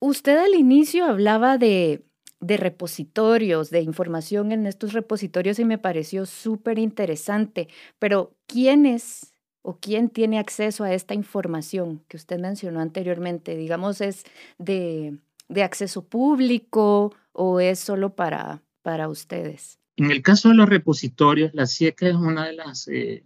Usted 0.00 0.38
al 0.38 0.54
inicio 0.54 1.04
hablaba 1.04 1.58
de, 1.58 2.04
de 2.40 2.56
repositorios, 2.56 3.70
de 3.70 3.82
información 3.82 4.50
en 4.52 4.66
estos 4.66 4.92
repositorios 4.92 5.58
y 5.58 5.64
me 5.64 5.78
pareció 5.78 6.26
súper 6.26 6.78
interesante, 6.78 7.68
pero 7.98 8.34
¿quién 8.46 8.86
es 8.86 9.32
o 9.62 9.78
quién 9.78 10.08
tiene 10.08 10.38
acceso 10.38 10.82
a 10.82 10.92
esta 10.92 11.14
información 11.14 12.02
que 12.08 12.16
usted 12.16 12.40
mencionó 12.40 12.80
anteriormente? 12.80 13.56
Digamos, 13.56 14.00
¿es 14.00 14.24
de, 14.58 15.18
de 15.48 15.62
acceso 15.62 16.04
público 16.04 17.14
o 17.32 17.60
es 17.60 17.78
solo 17.78 18.16
para, 18.16 18.62
para 18.82 19.08
ustedes? 19.08 19.78
En 19.96 20.10
el 20.10 20.22
caso 20.22 20.48
de 20.48 20.54
los 20.54 20.68
repositorios, 20.68 21.52
la 21.54 21.66
CIECA 21.66 22.08
es 22.08 22.14
una 22.14 22.46
de 22.46 22.54
las, 22.54 22.88
eh, 22.88 23.24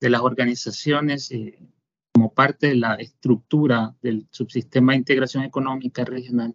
de 0.00 0.10
las 0.10 0.20
organizaciones 0.20 1.30
eh, 1.30 1.58
como 2.12 2.34
parte 2.34 2.68
de 2.68 2.74
la 2.74 2.94
estructura 2.96 3.96
del 4.02 4.28
subsistema 4.30 4.92
de 4.92 4.98
integración 4.98 5.44
económica 5.44 6.04
regional, 6.04 6.54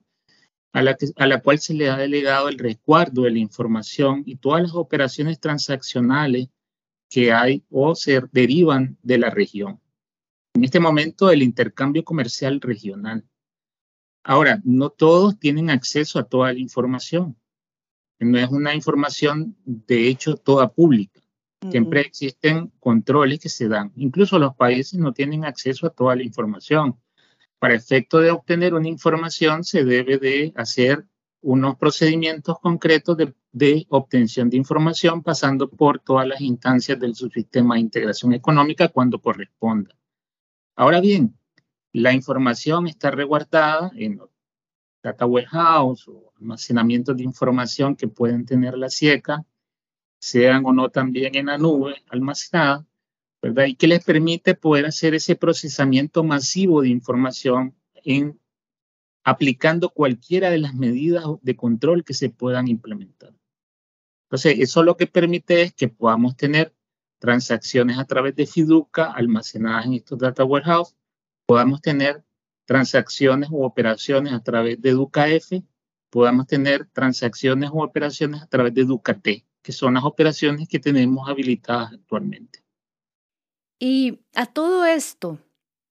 a 0.72 0.84
la, 0.84 0.98
a 1.16 1.28
la 1.28 1.42
cual 1.42 1.60
se 1.60 1.74
le 1.74 1.90
ha 1.90 1.98
delegado 1.98 2.48
el 2.48 2.60
resguardo 2.60 3.24
de 3.24 3.32
la 3.32 3.40
información 3.40 4.24
y 4.26 4.36
todas 4.36 4.62
las 4.62 4.76
operaciones 4.76 5.40
transaccionales 5.40 6.50
que 7.10 7.32
hay 7.32 7.64
o 7.70 7.96
se 7.96 8.22
derivan 8.32 8.98
de 9.02 9.18
la 9.18 9.30
región. 9.32 9.80
En 10.56 10.64
este 10.64 10.80
momento, 10.80 11.32
el 11.32 11.42
intercambio 11.42 12.04
comercial 12.04 12.62
regional. 12.62 13.28
Ahora, 14.24 14.62
no 14.64 14.92
todos 14.92 15.40
tienen 15.40 15.72
acceso 15.72 16.20
a 16.20 16.24
toda 16.24 16.54
la 16.54 16.60
información 16.60 17.36
no 18.24 18.40
es 18.40 18.50
una 18.50 18.74
información 18.76 19.56
de 19.66 20.08
hecho 20.08 20.36
toda 20.36 20.72
pública. 20.72 21.22
Siempre 21.70 22.02
existen 22.02 22.72
controles 22.80 23.40
que 23.40 23.50
se 23.50 23.70
dan. 23.70 23.94
Incluso 23.96 24.38
los 24.38 24.56
países 24.56 25.00
no 25.00 25.14
tienen 25.14 25.46
acceso 25.46 25.88
a 25.88 25.92
toda 25.92 26.16
la 26.16 26.24
información. 26.24 26.98
Para 27.58 27.76
efecto 27.76 28.20
de 28.20 28.32
obtener 28.32 28.74
una 28.74 28.90
información 28.90 29.64
se 29.64 29.86
debe 29.86 30.18
de 30.18 30.52
hacer 30.58 31.06
unos 31.42 31.78
procedimientos 31.78 32.60
concretos 32.60 33.18
de, 33.18 33.34
de, 33.52 33.86
obtención 33.90 34.50
de 34.50 34.58
información 34.58 35.24
pasando 35.24 35.70
por 35.70 36.00
todas 36.00 36.28
las 36.28 36.42
instancias 36.42 37.00
del 37.00 37.16
subsistema 37.16 37.76
de 37.76 37.82
integración 37.82 38.34
económica 38.34 38.90
cuando 38.90 39.22
corresponda. 39.22 39.96
Ahora 40.76 41.00
bien, 41.00 41.38
la 41.92 42.14
información 42.14 42.88
está 42.88 43.12
resguardada 43.12 43.92
en 43.96 44.20
data 45.04 45.26
warehouse 45.26 46.08
o 46.08 46.34
almacenamiento 46.40 47.14
de 47.14 47.24
información 47.24 47.96
que 47.96 48.08
pueden 48.08 48.46
tener 48.46 48.78
la 48.78 48.90
SIECA, 48.90 49.46
sean 50.18 50.66
o 50.66 50.72
no 50.72 50.90
también 50.90 51.36
en 51.36 51.48
la 51.48 51.58
nube 51.58 52.02
almacenada, 52.10 52.88
¿verdad? 53.42 53.66
Y 53.66 53.76
que 53.76 53.88
les 53.88 54.04
permite 54.04 54.56
poder 54.56 54.86
hacer 54.86 55.14
ese 55.14 55.36
procesamiento 55.36 56.24
masivo 56.24 56.82
de 56.82 56.90
información 56.90 57.76
en 58.06 58.40
aplicando 59.26 59.90
cualquiera 59.90 60.50
de 60.50 60.60
las 60.60 60.74
medidas 60.74 61.26
de 61.42 61.56
control 61.56 62.04
que 62.06 62.14
se 62.14 62.30
puedan 62.30 62.68
implementar. 62.68 63.34
Entonces, 64.28 64.60
eso 64.60 64.84
lo 64.84 64.98
que 64.98 65.08
permite 65.08 65.62
es 65.62 65.74
que 65.74 65.90
podamos 65.90 66.36
tener 66.36 66.74
transacciones 67.20 67.98
a 68.00 68.06
través 68.06 68.36
de 68.36 68.46
Fiduca 68.46 69.12
almacenadas 69.12 69.86
en 69.86 69.94
estos 69.94 70.18
data 70.20 70.44
warehouse, 70.44 70.96
podamos 71.46 71.82
tener 71.82 72.24
transacciones 72.66 73.50
u 73.50 73.64
operaciones 73.64 74.34
a 74.34 74.42
través 74.42 74.82
de 74.82 74.92
DucaF, 74.92 75.52
podamos 76.10 76.48
tener 76.48 76.86
transacciones 76.94 77.70
u 77.72 77.82
operaciones 77.82 78.42
a 78.42 78.48
través 78.48 78.74
de 78.74 78.86
DucaT, 78.86 79.28
que 79.62 79.72
son 79.72 79.96
las 79.96 80.04
operaciones 80.04 80.68
que 80.68 80.80
tenemos 80.80 81.28
habilitadas 81.30 81.94
actualmente. 81.94 82.64
Y 83.80 84.20
a 84.36 84.46
todo 84.46 84.86
esto, 84.86 85.40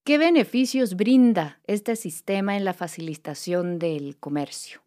¿qué 0.03 0.17
beneficios 0.17 0.95
brinda 0.95 1.59
este 1.65 1.95
sistema 1.95 2.55
en 2.55 2.65
la 2.65 2.73
facilitación 2.73 3.79
del 3.79 4.17
comercio? 4.17 4.82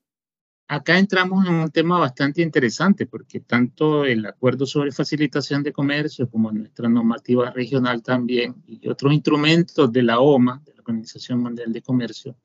Acá 0.68 0.98
entramos 0.98 1.46
en 1.46 1.54
un 1.54 1.70
tema 1.70 1.98
bastante 2.00 2.42
interesante 2.42 3.06
porque 3.06 3.38
tanto 3.38 4.04
el 4.04 4.26
acuerdo 4.26 4.66
sobre 4.66 4.90
facilitación 4.90 5.62
de 5.62 5.72
comercio 5.72 6.28
como 6.28 6.50
nuestra 6.50 6.88
normativa 6.88 7.50
regional 7.52 8.02
también 8.02 8.56
y 8.66 8.88
otros 8.88 9.12
instrumentos 9.12 9.92
de 9.92 10.02
la 10.02 10.18
OMA, 10.18 10.64
Organización 10.78 11.40
Mundial 11.40 11.72
de 11.72 11.82
Comercio, 11.82 12.36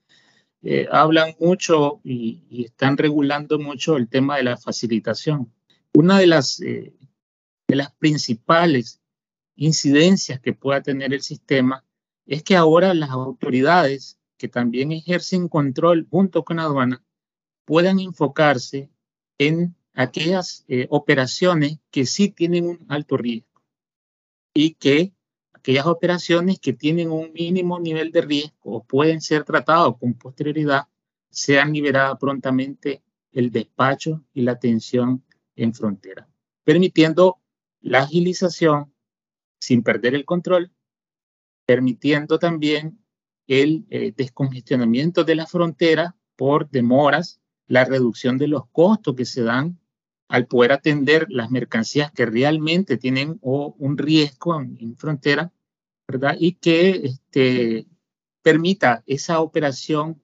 eh, 0.61 0.87
hablan 0.91 1.35
mucho 1.39 1.99
y, 2.03 2.63
están 2.65 2.95
regulando 2.95 3.57
mucho 3.57 3.97
el 3.97 4.07
tema 4.07 4.37
de 4.37 4.43
la 4.43 4.57
facilitación. 4.57 5.51
Una 5.93 6.19
de 6.19 6.27
las, 6.27 6.61
eh, 6.61 6.93
de 7.67 7.75
las 7.75 7.91
principales 7.95 9.01
incidencias 9.55 10.39
que 10.39 10.53
pueda 10.53 10.81
tener 10.81 11.11
el 11.11 11.21
sistema 11.23 11.83
es 12.27 12.43
que 12.43 12.55
ahora 12.55 12.93
las 12.93 13.09
autoridades 13.09 14.19
que 14.37 14.47
también 14.47 14.91
ejercen 14.91 15.47
control 15.47 16.07
junto 16.11 16.43
con 16.43 16.59
aduana 16.59 17.03
puedan 17.71 18.01
enfocarse 18.01 18.89
en 19.37 19.77
aquellas 19.93 20.65
eh, 20.67 20.87
operaciones 20.89 21.79
que 21.89 22.05
sí 22.05 22.27
tienen 22.27 22.65
un 22.65 22.85
alto 22.89 23.15
riesgo 23.15 23.63
y 24.53 24.73
que 24.73 25.13
aquellas 25.53 25.85
operaciones 25.85 26.59
que 26.59 26.73
tienen 26.73 27.11
un 27.11 27.31
mínimo 27.31 27.79
nivel 27.79 28.11
de 28.11 28.23
riesgo 28.23 28.57
o 28.61 28.83
pueden 28.83 29.21
ser 29.21 29.45
tratados 29.45 29.97
con 29.99 30.15
posterioridad, 30.15 30.89
sean 31.29 31.71
liberadas 31.71 32.17
prontamente 32.19 33.03
el 33.31 33.53
despacho 33.53 34.21
y 34.33 34.41
la 34.41 34.51
atención 34.51 35.23
en 35.55 35.73
frontera, 35.73 36.27
permitiendo 36.65 37.39
la 37.79 37.99
agilización 37.99 38.93
sin 39.61 39.81
perder 39.81 40.13
el 40.13 40.25
control, 40.25 40.73
permitiendo 41.65 42.37
también 42.37 42.99
el 43.47 43.85
eh, 43.91 44.11
descongestionamiento 44.13 45.23
de 45.23 45.35
la 45.35 45.45
frontera 45.47 46.17
por 46.35 46.69
demoras, 46.69 47.40
la 47.71 47.85
reducción 47.85 48.37
de 48.37 48.49
los 48.49 48.67
costos 48.67 49.15
que 49.15 49.23
se 49.23 49.43
dan 49.43 49.79
al 50.27 50.45
poder 50.45 50.73
atender 50.73 51.27
las 51.29 51.51
mercancías 51.51 52.11
que 52.11 52.25
realmente 52.25 52.97
tienen 52.97 53.39
un 53.41 53.97
riesgo 53.97 54.59
en, 54.59 54.97
frontera, 54.97 55.53
¿verdad? 56.05 56.35
Y 56.37 56.55
que 56.55 56.89
este, 57.05 57.87
permita 58.41 59.03
esa 59.05 59.39
operación 59.39 60.21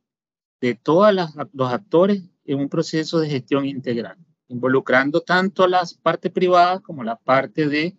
de 0.59 0.75
todos 0.75 1.13
los 1.13 1.71
actores 1.71 2.23
en 2.43 2.59
un 2.59 2.67
proceso 2.67 3.19
de 3.19 3.29
gestión 3.29 3.65
integral, 3.65 4.17
involucrando 4.49 5.21
tanto 5.21 5.67
las 5.67 5.93
partes 5.93 6.33
privadas 6.33 6.81
como 6.81 7.05
la 7.05 7.15
parte 7.15 7.69
de 7.69 7.95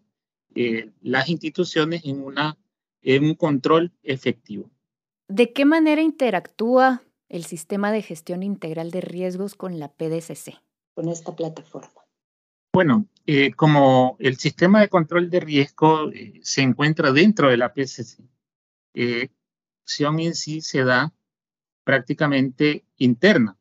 eh, 0.54 0.90
las 1.00 1.30
instituciones 1.30 2.02
en, 2.04 2.22
una, 2.22 2.58
en 3.00 3.24
un 3.24 3.34
control 3.34 3.92
efectivo. 4.02 4.70
¿De 5.26 5.54
qué 5.54 5.64
manera 5.64 6.02
interactúa 6.02 7.02
el 7.28 7.44
sistema 7.44 7.92
de 7.92 8.02
gestión 8.02 8.42
integral 8.42 8.90
de 8.90 9.00
riesgos 9.00 9.54
con 9.54 9.78
la 9.78 9.88
PDCC? 9.88 10.60
Con 10.94 11.08
esta 11.08 11.34
plataforma. 11.36 11.90
Bueno, 12.72 13.06
eh, 13.26 13.52
como 13.52 14.16
el 14.20 14.36
sistema 14.36 14.80
de 14.80 14.88
control 14.88 15.30
de 15.30 15.40
riesgo 15.40 16.10
eh, 16.12 16.40
se 16.42 16.62
encuentra 16.62 17.12
dentro 17.12 17.48
de 17.50 17.56
la 17.56 17.72
PDCC, 17.72 18.20
eh, 18.94 19.28
la 19.28 19.82
acción 19.82 20.20
en 20.20 20.34
sí 20.34 20.60
se 20.60 20.84
da 20.84 21.12
prácticamente 21.84 22.84
interna. 22.96 23.56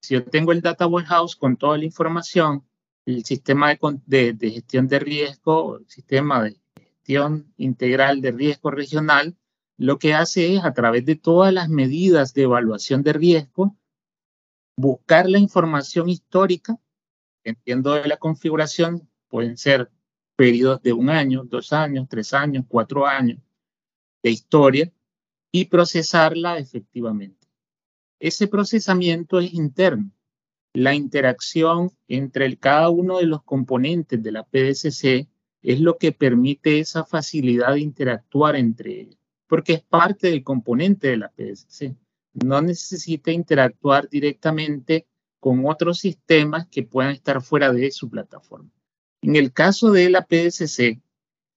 Si 0.00 0.14
yo 0.14 0.24
tengo 0.24 0.52
el 0.52 0.62
data 0.62 0.86
warehouse 0.86 1.36
con 1.36 1.56
toda 1.56 1.78
la 1.78 1.84
información, 1.84 2.64
el 3.04 3.24
sistema 3.24 3.76
de, 4.06 4.32
de 4.32 4.50
gestión 4.50 4.88
de 4.88 4.98
riesgo, 4.98 5.78
el 5.78 5.88
sistema 5.88 6.42
de 6.42 6.58
gestión 6.74 7.52
integral 7.56 8.20
de 8.20 8.32
riesgo 8.32 8.70
regional, 8.70 9.36
lo 9.78 10.00
que 10.00 10.12
hace 10.12 10.56
es, 10.56 10.64
a 10.64 10.74
través 10.74 11.06
de 11.06 11.14
todas 11.14 11.54
las 11.54 11.68
medidas 11.68 12.34
de 12.34 12.42
evaluación 12.42 13.04
de 13.04 13.12
riesgo, 13.12 13.76
buscar 14.76 15.30
la 15.30 15.38
información 15.38 16.08
histórica, 16.08 16.78
entiendo 17.44 17.94
de 17.94 18.08
la 18.08 18.16
configuración, 18.16 19.08
pueden 19.28 19.56
ser 19.56 19.90
periodos 20.36 20.82
de 20.82 20.92
un 20.92 21.10
año, 21.10 21.44
dos 21.44 21.72
años, 21.72 22.08
tres 22.08 22.34
años, 22.34 22.64
cuatro 22.68 23.06
años 23.06 23.38
de 24.22 24.30
historia, 24.30 24.92
y 25.52 25.66
procesarla 25.66 26.58
efectivamente. 26.58 27.46
Ese 28.18 28.48
procesamiento 28.48 29.38
es 29.38 29.54
interno. 29.54 30.10
La 30.74 30.94
interacción 30.94 31.92
entre 32.08 32.56
cada 32.56 32.90
uno 32.90 33.18
de 33.18 33.26
los 33.26 33.44
componentes 33.44 34.22
de 34.22 34.32
la 34.32 34.42
PDCC 34.42 35.28
es 35.62 35.80
lo 35.80 35.98
que 35.98 36.12
permite 36.12 36.80
esa 36.80 37.04
facilidad 37.04 37.74
de 37.74 37.80
interactuar 37.80 38.56
entre 38.56 39.00
ellos 39.00 39.17
porque 39.48 39.72
es 39.72 39.82
parte 39.82 40.30
del 40.30 40.44
componente 40.44 41.08
de 41.08 41.16
la 41.16 41.32
PSC. 41.36 41.96
No 42.34 42.60
necesita 42.62 43.32
interactuar 43.32 44.08
directamente 44.08 45.08
con 45.40 45.66
otros 45.66 45.98
sistemas 45.98 46.68
que 46.68 46.84
puedan 46.84 47.12
estar 47.12 47.42
fuera 47.42 47.72
de 47.72 47.90
su 47.90 48.08
plataforma. 48.08 48.70
En 49.22 49.34
el 49.34 49.52
caso 49.52 49.90
de 49.90 50.10
la 50.10 50.26
PSC, 50.28 51.00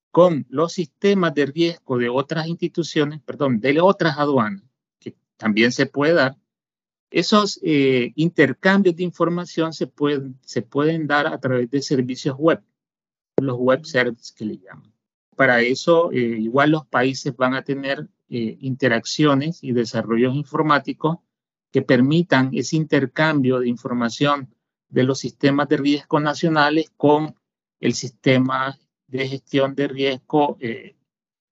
con 0.10 0.46
los 0.50 0.74
sistemas 0.74 1.34
de 1.36 1.46
riesgo 1.46 1.98
de 1.98 2.10
otras 2.10 2.48
instituciones, 2.48 3.22
perdón, 3.22 3.60
de 3.60 3.80
otras 3.82 4.18
aduanas, 4.18 4.64
que 5.00 5.16
también 5.38 5.72
se 5.72 5.86
puede 5.86 6.14
dar, 6.14 6.38
esos 7.12 7.60
eh, 7.62 8.14
intercambios 8.16 8.96
de 8.96 9.04
información 9.04 9.74
se 9.74 9.86
pueden, 9.86 10.40
se 10.42 10.62
pueden 10.62 11.08
dar 11.08 11.28
a 11.28 11.40
través 11.40 11.70
de 11.70 11.82
servicios 11.82 12.36
web, 12.38 12.64
los 13.38 13.58
web 13.58 13.86
services 13.86 14.32
que 14.32 14.46
le 14.46 14.58
llaman 14.58 14.91
para 15.42 15.62
eso, 15.62 16.12
eh, 16.12 16.20
igual 16.20 16.70
los 16.70 16.86
países 16.86 17.36
van 17.36 17.56
a 17.56 17.64
tener 17.64 18.08
eh, 18.30 18.58
interacciones 18.60 19.64
y 19.64 19.72
desarrollos 19.72 20.36
informáticos 20.36 21.18
que 21.72 21.82
permitan 21.82 22.52
ese 22.54 22.76
intercambio 22.76 23.58
de 23.58 23.68
información 23.68 24.54
de 24.90 25.02
los 25.02 25.18
sistemas 25.18 25.68
de 25.68 25.78
riesgo 25.78 26.20
nacionales 26.20 26.92
con 26.96 27.34
el 27.80 27.96
sistema 27.96 28.78
de 29.08 29.30
gestión 29.30 29.74
de 29.74 29.88
riesgo 29.88 30.58
eh, 30.60 30.96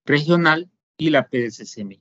regional 0.05 0.69
y 0.95 1.09
la 1.09 1.27
PDCC 1.27 1.99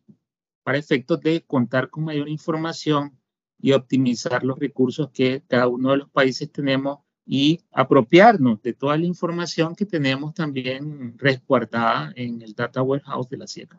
para 0.62 0.76
efectos 0.76 1.22
de 1.22 1.40
contar 1.46 1.88
con 1.88 2.04
mayor 2.04 2.28
información 2.28 3.18
y 3.58 3.72
optimizar 3.72 4.44
los 4.44 4.58
recursos 4.58 5.08
que 5.10 5.42
cada 5.48 5.68
uno 5.68 5.92
de 5.92 5.96
los 5.96 6.10
países 6.10 6.52
tenemos 6.52 6.98
y 7.30 7.60
apropiarnos 7.72 8.62
de 8.62 8.72
toda 8.72 8.96
la 8.96 9.04
información 9.04 9.76
que 9.76 9.84
tenemos 9.84 10.32
también 10.32 11.12
resguardada 11.18 12.10
en 12.16 12.40
el 12.40 12.54
Data 12.54 12.80
Warehouse 12.80 13.28
de 13.28 13.36
la 13.36 13.46
CIECA. 13.46 13.78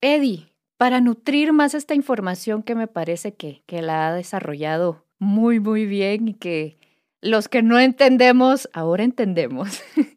Eddie, 0.00 0.50
para 0.78 1.02
nutrir 1.02 1.52
más 1.52 1.74
esta 1.74 1.94
información 1.94 2.62
que 2.62 2.74
me 2.74 2.88
parece 2.88 3.34
que, 3.34 3.62
que 3.66 3.82
la 3.82 4.08
ha 4.08 4.14
desarrollado 4.14 5.04
muy, 5.18 5.60
muy 5.60 5.84
bien 5.84 6.28
y 6.28 6.34
que 6.34 6.78
los 7.20 7.48
que 7.48 7.62
no 7.62 7.78
entendemos, 7.78 8.70
ahora 8.72 9.04
entendemos. 9.04 9.82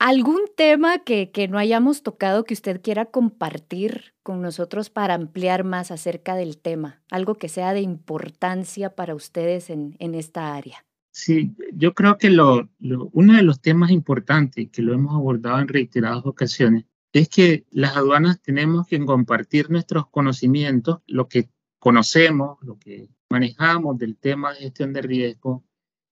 ¿Algún 0.00 0.42
tema 0.56 0.98
que, 0.98 1.30
que, 1.30 1.46
no 1.46 1.58
hayamos 1.58 2.02
tocado 2.02 2.44
que 2.44 2.54
usted 2.54 2.80
quiera 2.80 3.06
compartir 3.06 4.14
con 4.22 4.42
nosotros 4.42 4.90
para 4.90 5.14
ampliar 5.14 5.64
más 5.64 5.90
acerca 5.92 6.34
del 6.34 6.58
tema? 6.58 7.02
Algo 7.10 7.34
que 7.34 7.48
sea 7.48 7.72
de 7.72 7.80
importancia 7.80 8.94
para 8.94 9.14
ustedes 9.14 9.70
en, 9.70 9.96
en 9.98 10.14
esta 10.14 10.54
área. 10.54 10.87
Sí, 11.18 11.56
yo 11.72 11.94
creo 11.94 12.16
que 12.16 12.28
uno 12.30 13.32
de 13.34 13.42
los 13.42 13.60
temas 13.60 13.90
importantes 13.90 14.70
que 14.70 14.82
lo 14.82 14.94
hemos 14.94 15.16
abordado 15.16 15.58
en 15.58 15.66
reiteradas 15.66 16.24
ocasiones 16.24 16.84
es 17.12 17.28
que 17.28 17.66
las 17.72 17.96
aduanas 17.96 18.40
tenemos 18.40 18.86
que 18.86 19.04
compartir 19.04 19.68
nuestros 19.68 20.08
conocimientos, 20.10 21.00
lo 21.08 21.26
que 21.26 21.50
conocemos, 21.80 22.58
lo 22.62 22.78
que 22.78 23.08
manejamos 23.30 23.98
del 23.98 24.16
tema 24.16 24.52
de 24.52 24.60
gestión 24.60 24.92
de 24.92 25.02
riesgo, 25.02 25.64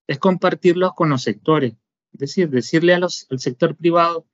es 0.08 0.18
compartirlos 0.18 0.92
con 0.94 1.10
los 1.10 1.22
sectores. 1.22 1.74
Es 2.12 2.18
decir, 2.18 2.50
decirle 2.50 2.94
al 2.94 3.08
sector 3.08 3.76
privado, 3.76 4.26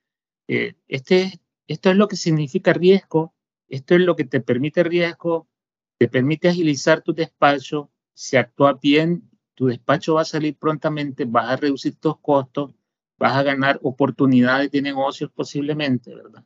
eh, 0.48 0.76
este, 0.88 1.38
esto 1.66 1.90
es 1.90 1.96
lo 1.96 2.08
que 2.08 2.16
significa 2.16 2.72
riesgo, 2.72 3.34
esto 3.68 3.94
es 3.94 4.00
lo 4.00 4.16
que 4.16 4.24
te 4.24 4.40
permite 4.40 4.82
riesgo, 4.84 5.50
te 5.98 6.08
permite 6.08 6.48
agilizar 6.48 7.02
tu 7.02 7.12
despacho, 7.12 7.90
si 8.14 8.38
actúa 8.38 8.78
bien, 8.82 9.28
tu 9.54 9.66
despacho 9.66 10.14
va 10.14 10.22
a 10.22 10.24
salir 10.24 10.56
prontamente, 10.56 11.24
vas 11.24 11.50
a 11.50 11.56
reducir 11.56 11.96
tus 11.96 12.18
costos, 12.18 12.72
vas 13.18 13.36
a 13.36 13.42
ganar 13.42 13.78
oportunidades 13.82 14.70
de 14.70 14.82
negocios 14.82 15.30
posiblemente, 15.30 16.14
¿verdad? 16.14 16.44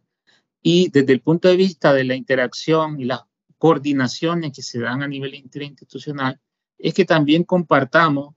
Y 0.62 0.90
desde 0.90 1.12
el 1.12 1.20
punto 1.20 1.48
de 1.48 1.56
vista 1.56 1.92
de 1.92 2.04
la 2.04 2.16
interacción 2.16 3.00
y 3.00 3.04
las 3.04 3.22
coordinaciones 3.58 4.52
que 4.52 4.62
se 4.62 4.80
dan 4.80 5.02
a 5.02 5.08
nivel 5.08 5.34
interinstitucional, 5.34 6.40
es 6.78 6.92
que 6.92 7.04
también 7.04 7.44
compartamos 7.44 8.34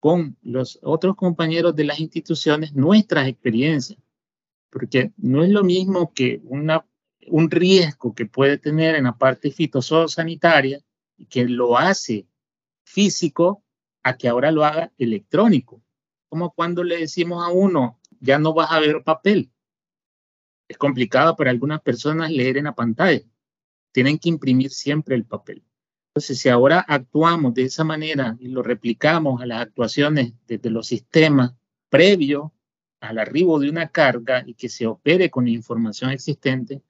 con 0.00 0.36
los 0.42 0.78
otros 0.82 1.16
compañeros 1.16 1.74
de 1.74 1.84
las 1.84 2.00
instituciones 2.00 2.74
nuestras 2.74 3.26
experiencias, 3.28 3.98
porque 4.70 5.12
no 5.16 5.42
es 5.42 5.50
lo 5.50 5.64
mismo 5.64 6.12
que 6.12 6.42
un 6.44 7.50
riesgo 7.50 8.14
que 8.14 8.26
puede 8.26 8.58
tener 8.58 8.94
en 8.94 9.04
la 9.04 9.16
parte 9.16 9.50
fitosanitaria 9.50 10.80
y 11.16 11.26
que 11.26 11.44
lo 11.44 11.78
hace 11.78 12.26
físico 12.84 13.64
a 14.08 14.16
que 14.16 14.28
ahora 14.28 14.50
lo 14.50 14.64
haga 14.64 14.92
electrónico. 14.98 15.82
Como 16.28 16.52
cuando 16.52 16.82
le 16.82 16.98
decimos 16.98 17.44
a 17.44 17.50
uno, 17.50 18.00
ya 18.20 18.38
no 18.38 18.54
vas 18.54 18.70
a 18.70 18.80
ver 18.80 19.02
papel. 19.02 19.50
Es 20.66 20.76
complicado 20.78 21.36
para 21.36 21.50
algunas 21.50 21.80
personas 21.80 22.30
leer 22.30 22.56
en 22.56 22.64
la 22.64 22.74
pantalla. 22.74 23.22
Tienen 23.92 24.18
que 24.18 24.28
imprimir 24.28 24.70
siempre 24.70 25.14
el 25.14 25.24
papel. 25.24 25.62
Entonces, 26.10 26.38
si 26.38 26.48
ahora 26.48 26.80
actuamos 26.80 27.54
de 27.54 27.64
esa 27.64 27.84
manera 27.84 28.36
y 28.40 28.48
lo 28.48 28.62
replicamos 28.62 29.40
a 29.40 29.46
las 29.46 29.62
actuaciones 29.62 30.32
desde 30.46 30.70
los 30.70 30.86
sistemas 30.86 31.54
previos 31.88 32.50
al 33.00 33.18
arribo 33.18 33.58
de 33.58 33.70
una 33.70 33.88
carga 33.88 34.42
y 34.44 34.54
que 34.54 34.68
se 34.68 34.86
opere 34.86 35.30
con 35.30 35.48
información 35.48 36.10
existente, 36.10 36.82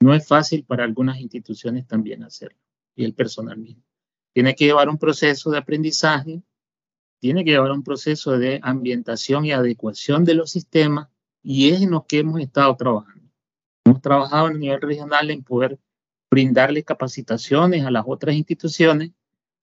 no 0.00 0.14
es 0.14 0.26
fácil 0.26 0.64
para 0.64 0.84
algunas 0.84 1.18
instituciones 1.20 1.86
también 1.86 2.22
hacerlo 2.24 2.58
y 2.94 3.04
el 3.04 3.14
personal 3.14 3.56
mismo. 3.56 3.82
Tiene 4.32 4.54
que 4.54 4.66
llevar 4.66 4.88
un 4.88 4.98
proceso 4.98 5.50
de 5.50 5.58
aprendizaje 5.58 6.42
tiene 7.24 7.42
que 7.42 7.52
llevar 7.52 7.70
un 7.70 7.82
proceso 7.82 8.36
de 8.36 8.60
ambientación 8.62 9.46
y 9.46 9.52
adecuación 9.52 10.26
de 10.26 10.34
los 10.34 10.50
sistemas 10.50 11.08
y 11.42 11.70
es 11.70 11.80
en 11.80 11.92
lo 11.92 12.04
que 12.04 12.18
hemos 12.18 12.38
estado 12.38 12.76
trabajando. 12.76 13.30
Hemos 13.86 14.02
trabajado 14.02 14.48
a 14.48 14.52
nivel 14.52 14.78
regional 14.82 15.30
en 15.30 15.42
poder 15.42 15.78
brindarle 16.30 16.84
capacitaciones 16.84 17.82
a 17.82 17.90
las 17.90 18.04
otras 18.06 18.34
instituciones, 18.36 19.12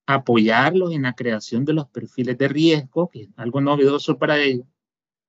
apoyarlos 0.07 0.91
en 0.91 1.03
la 1.03 1.13
creación 1.13 1.63
de 1.63 1.73
los 1.73 1.87
perfiles 1.87 2.35
de 2.35 2.47
riesgo, 2.47 3.11
que 3.11 3.21
es 3.25 3.29
algo 3.35 3.61
novedoso 3.61 4.17
para 4.17 4.39
ellos, 4.39 4.65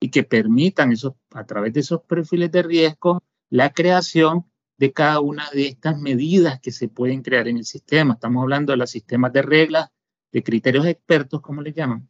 y 0.00 0.08
que 0.08 0.22
permitan 0.22 0.90
eso, 0.90 1.18
a 1.32 1.44
través 1.44 1.74
de 1.74 1.80
esos 1.80 2.00
perfiles 2.00 2.50
de 2.50 2.62
riesgo 2.62 3.22
la 3.50 3.74
creación 3.74 4.46
de 4.78 4.94
cada 4.94 5.20
una 5.20 5.50
de 5.50 5.66
estas 5.66 6.00
medidas 6.00 6.60
que 6.60 6.72
se 6.72 6.88
pueden 6.88 7.20
crear 7.20 7.46
en 7.46 7.58
el 7.58 7.66
sistema. 7.66 8.14
Estamos 8.14 8.42
hablando 8.42 8.72
de 8.72 8.78
los 8.78 8.90
sistemas 8.90 9.34
de 9.34 9.42
reglas, 9.42 9.90
de 10.32 10.42
criterios 10.42 10.86
expertos, 10.86 11.42
como 11.42 11.60
le 11.60 11.74
llaman, 11.74 12.08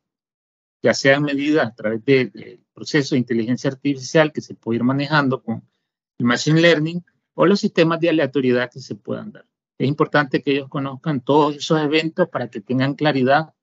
ya 0.83 0.95
sean 0.95 1.23
medidas 1.23 1.67
a 1.67 1.75
través 1.75 2.05
del 2.05 2.61
proceso 2.75 3.15
de 3.15 3.21
inteligencia 3.21 3.71
artificial 3.71 4.33
que 4.33 4.41
se 4.41 4.55
puede 4.55 4.77
ir 4.77 4.85
manejando 4.85 5.43
con 5.43 5.63
el 6.19 6.27
machine 6.27 6.61
learning 6.61 7.05
o 7.35 7.47
los 7.47 7.61
sistemas 7.61 8.01
de 8.01 8.11
aleatoriedad 8.11 8.71
que 8.71 8.81
se 8.81 8.95
puedan 8.95 9.33
dar. 9.33 9.47
Es 9.79 9.89
importante 9.89 10.43
que 10.43 10.53
ellos 10.53 10.69
conozcan 10.69 11.21
todos 11.21 11.57
esos 11.57 11.81
eventos 11.81 12.29
para 12.29 12.49
que 12.49 12.61
tengan 12.61 12.95
claridad 12.95 13.55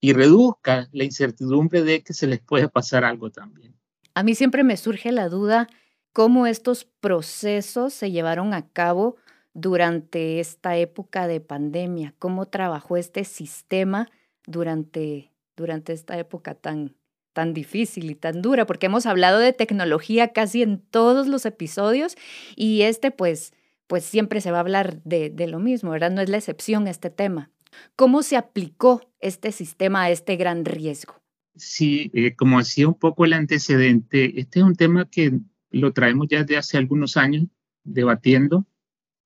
y 0.00 0.12
reduzca 0.12 0.88
la 0.92 1.04
incertidumbre 1.04 1.82
de 1.82 2.02
que 2.02 2.12
se 2.12 2.26
les 2.26 2.40
puede 2.40 2.68
pasar 2.68 3.04
algo 3.04 3.30
también. 3.30 3.74
A 4.14 4.22
mí 4.22 4.34
siempre 4.34 4.62
me 4.62 4.76
surge 4.76 5.12
la 5.12 5.28
duda 5.28 5.68
cómo 6.12 6.46
estos 6.46 6.84
procesos 6.84 7.94
se 7.94 8.10
llevaron 8.10 8.54
a 8.54 8.68
cabo 8.68 9.16
durante 9.54 10.40
esta 10.40 10.76
época 10.76 11.26
de 11.26 11.40
pandemia, 11.40 12.14
cómo 12.18 12.46
trabajó 12.46 12.96
este 12.96 13.24
sistema 13.24 14.10
durante, 14.46 15.32
durante 15.56 15.92
esta 15.92 16.18
época 16.18 16.54
tan, 16.54 16.94
tan 17.32 17.54
difícil 17.54 18.10
y 18.10 18.14
tan 18.14 18.42
dura, 18.42 18.66
porque 18.66 18.86
hemos 18.86 19.06
hablado 19.06 19.38
de 19.38 19.52
tecnología 19.52 20.32
casi 20.32 20.62
en 20.62 20.78
todos 20.78 21.26
los 21.26 21.46
episodios 21.46 22.16
y 22.56 22.82
este 22.82 23.10
pues, 23.10 23.52
pues 23.86 24.04
siempre 24.04 24.40
se 24.40 24.50
va 24.50 24.58
a 24.58 24.60
hablar 24.60 25.02
de, 25.04 25.30
de 25.30 25.46
lo 25.46 25.58
mismo, 25.58 25.90
¿verdad? 25.90 26.10
No 26.10 26.20
es 26.20 26.28
la 26.28 26.38
excepción 26.38 26.88
este 26.88 27.10
tema. 27.10 27.50
¿Cómo 27.96 28.22
se 28.22 28.36
aplicó 28.36 29.00
este 29.20 29.52
sistema 29.52 30.04
a 30.04 30.10
este 30.10 30.36
gran 30.36 30.64
riesgo? 30.64 31.14
Sí, 31.56 32.10
eh, 32.14 32.34
como 32.34 32.58
hacía 32.58 32.88
un 32.88 32.94
poco 32.94 33.24
el 33.24 33.32
antecedente, 33.32 34.40
este 34.40 34.58
es 34.58 34.64
un 34.64 34.74
tema 34.74 35.08
que 35.08 35.38
lo 35.70 35.92
traemos 35.92 36.26
ya 36.28 36.40
desde 36.40 36.56
hace 36.56 36.78
algunos 36.78 37.16
años 37.16 37.46
debatiendo, 37.84 38.66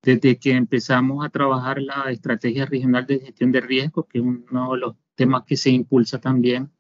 desde 0.03 0.39
que 0.39 0.53
empezamos 0.53 1.25
a 1.25 1.31
trabajar 1.31 1.81
la 1.81 2.11
estrategia 2.11 2.67
regional 2.67 3.07
de 3.07 3.21
gestión 3.21 3.53
de 3.53 3.61
riesgo, 3.61 4.05
que 4.05 4.19
es 4.19 4.25
uno 4.25 4.73
de 4.73 4.79
los 4.79 4.97
temas 5.15 5.45
que 5.45 5.57
se 5.57 5.71
impulsa 5.71 6.21
también, 6.21 6.71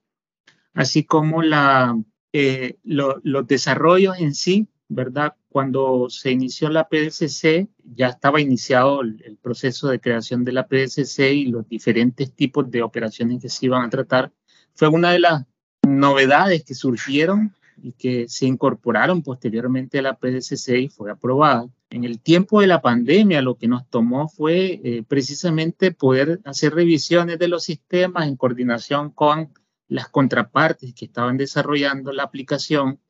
así 0.74 1.04
como 1.04 1.42
la, 1.42 2.00
eh, 2.32 2.78
los 2.84 3.46
desarrollos 3.46 4.18
en 4.18 4.34
sí, 4.34 4.68
¿verdad? 4.88 5.34
Cuando 5.48 6.08
se 6.08 6.30
inició 6.30 6.70
la 6.70 6.88
PDCC, 6.88 7.68
ya 7.84 8.08
estaba 8.08 8.40
iniciado 8.40 9.02
el, 9.02 9.22
el 9.24 9.36
proceso 9.36 9.88
de 9.88 10.00
creación 10.00 10.44
de 10.44 10.52
la 10.52 10.66
PDCC 10.66 11.18
y 11.32 11.46
los 11.46 11.68
diferentes 11.68 12.32
tipos 12.32 12.70
de 12.70 12.82
operaciones 12.82 13.42
que 13.42 13.48
se 13.48 13.66
iban 13.66 13.84
a 13.84 13.90
tratar. 13.90 14.32
Fue 14.74 14.88
una 14.88 15.12
de 15.12 15.18
las 15.18 15.44
novedades 15.86 16.64
que 16.64 16.74
surgieron 16.74 17.54
y 17.82 17.92
que 17.92 18.28
se 18.28 18.46
incorporaron 18.46 19.22
posteriormente 19.22 19.98
a 19.98 20.02
la 20.02 20.14
PDCC 20.14 20.68
y 20.78 20.88
fue 20.88 21.10
aprobada. 21.10 21.68
En 21.90 22.04
el 22.04 22.20
tiempo 22.20 22.60
de 22.60 22.66
la 22.66 22.82
pandemia 22.82 23.40
lo 23.42 23.56
que 23.56 23.68
nos 23.68 23.88
tomó 23.88 24.28
fue 24.28 24.80
eh, 24.84 25.02
precisamente 25.06 25.92
poder 25.92 26.40
hacer 26.44 26.74
revisiones 26.74 27.38
de 27.38 27.48
los 27.48 27.64
sistemas 27.64 28.28
en 28.28 28.36
coordinación 28.36 29.10
con 29.10 29.52
las 29.88 30.08
contrapartes 30.08 30.92
que 30.94 31.06
estaban 31.06 31.36
desarrollando 31.36 32.12
la 32.12 32.24
aplicación 32.24 33.00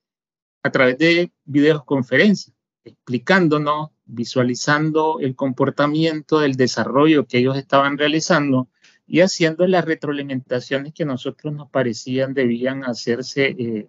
a 0.63 0.71
través 0.71 0.99
de 0.99 1.33
videoconferencias, 1.45 2.55
explicándonos, 2.85 3.91
visualizando 4.05 5.19
el 5.21 5.35
comportamiento 5.35 6.41
del 6.41 6.55
desarrollo 6.55 7.27
que 7.27 7.39
ellos 7.39 7.57
estaban 7.57 7.99
realizando 7.99 8.69
y 9.07 9.21
haciendo 9.21 9.67
las 9.67 9.85
retroalimentaciones 9.85 10.93
que 10.93 11.03
a 11.03 11.07
nosotros 11.07 11.53
nos 11.53 11.71
parecían 11.71 12.35
debían 12.35 12.85
hacerse 12.85 13.57
eh, 13.59 13.89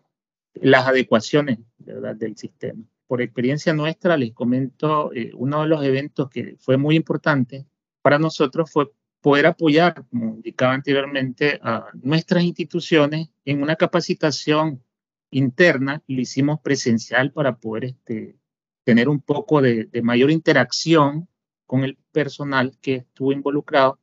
las 0.54 0.88
adecuaciones 0.88 1.60
del 1.78 2.38
sistema. 2.38 2.84
Por 3.08 3.22
experiencia 3.22 3.74
nuestra, 3.74 4.18
les 4.18 4.34
comento, 4.34 5.12
eh, 5.14 5.32
uno 5.34 5.62
de 5.62 5.68
los 5.68 5.84
eventos 5.84 6.30
que 6.30 6.56
fue 6.60 6.78
muy 6.78 6.96
importante 6.96 7.66
para 8.02 8.20
nosotros 8.20 8.70
fue 8.72 8.92
poder 9.22 9.48
apoyar, 9.48 10.06
como 10.10 10.36
indicaba 10.36 10.74
anteriormente, 10.74 11.60
a 11.62 11.88
nuestras 12.02 12.44
instituciones 12.44 13.30
en 13.46 13.62
una 13.62 13.76
capacitación 13.76 14.84
interna, 15.32 16.02
lo 16.08 16.22
hicimos 16.22 16.60
presencial 16.62 17.32
para 17.32 17.58
poder 17.58 17.86
este, 17.86 18.38
tener 18.84 19.10
un 19.10 19.22
poco 19.22 19.62
de, 19.62 19.86
de 19.86 20.02
mayor 20.02 20.32
interacción 20.32 21.28
con 21.66 21.84
el 21.84 21.98
personal 22.12 22.78
que 22.82 22.96
estuvo 22.96 23.32
involucrado 23.32 24.00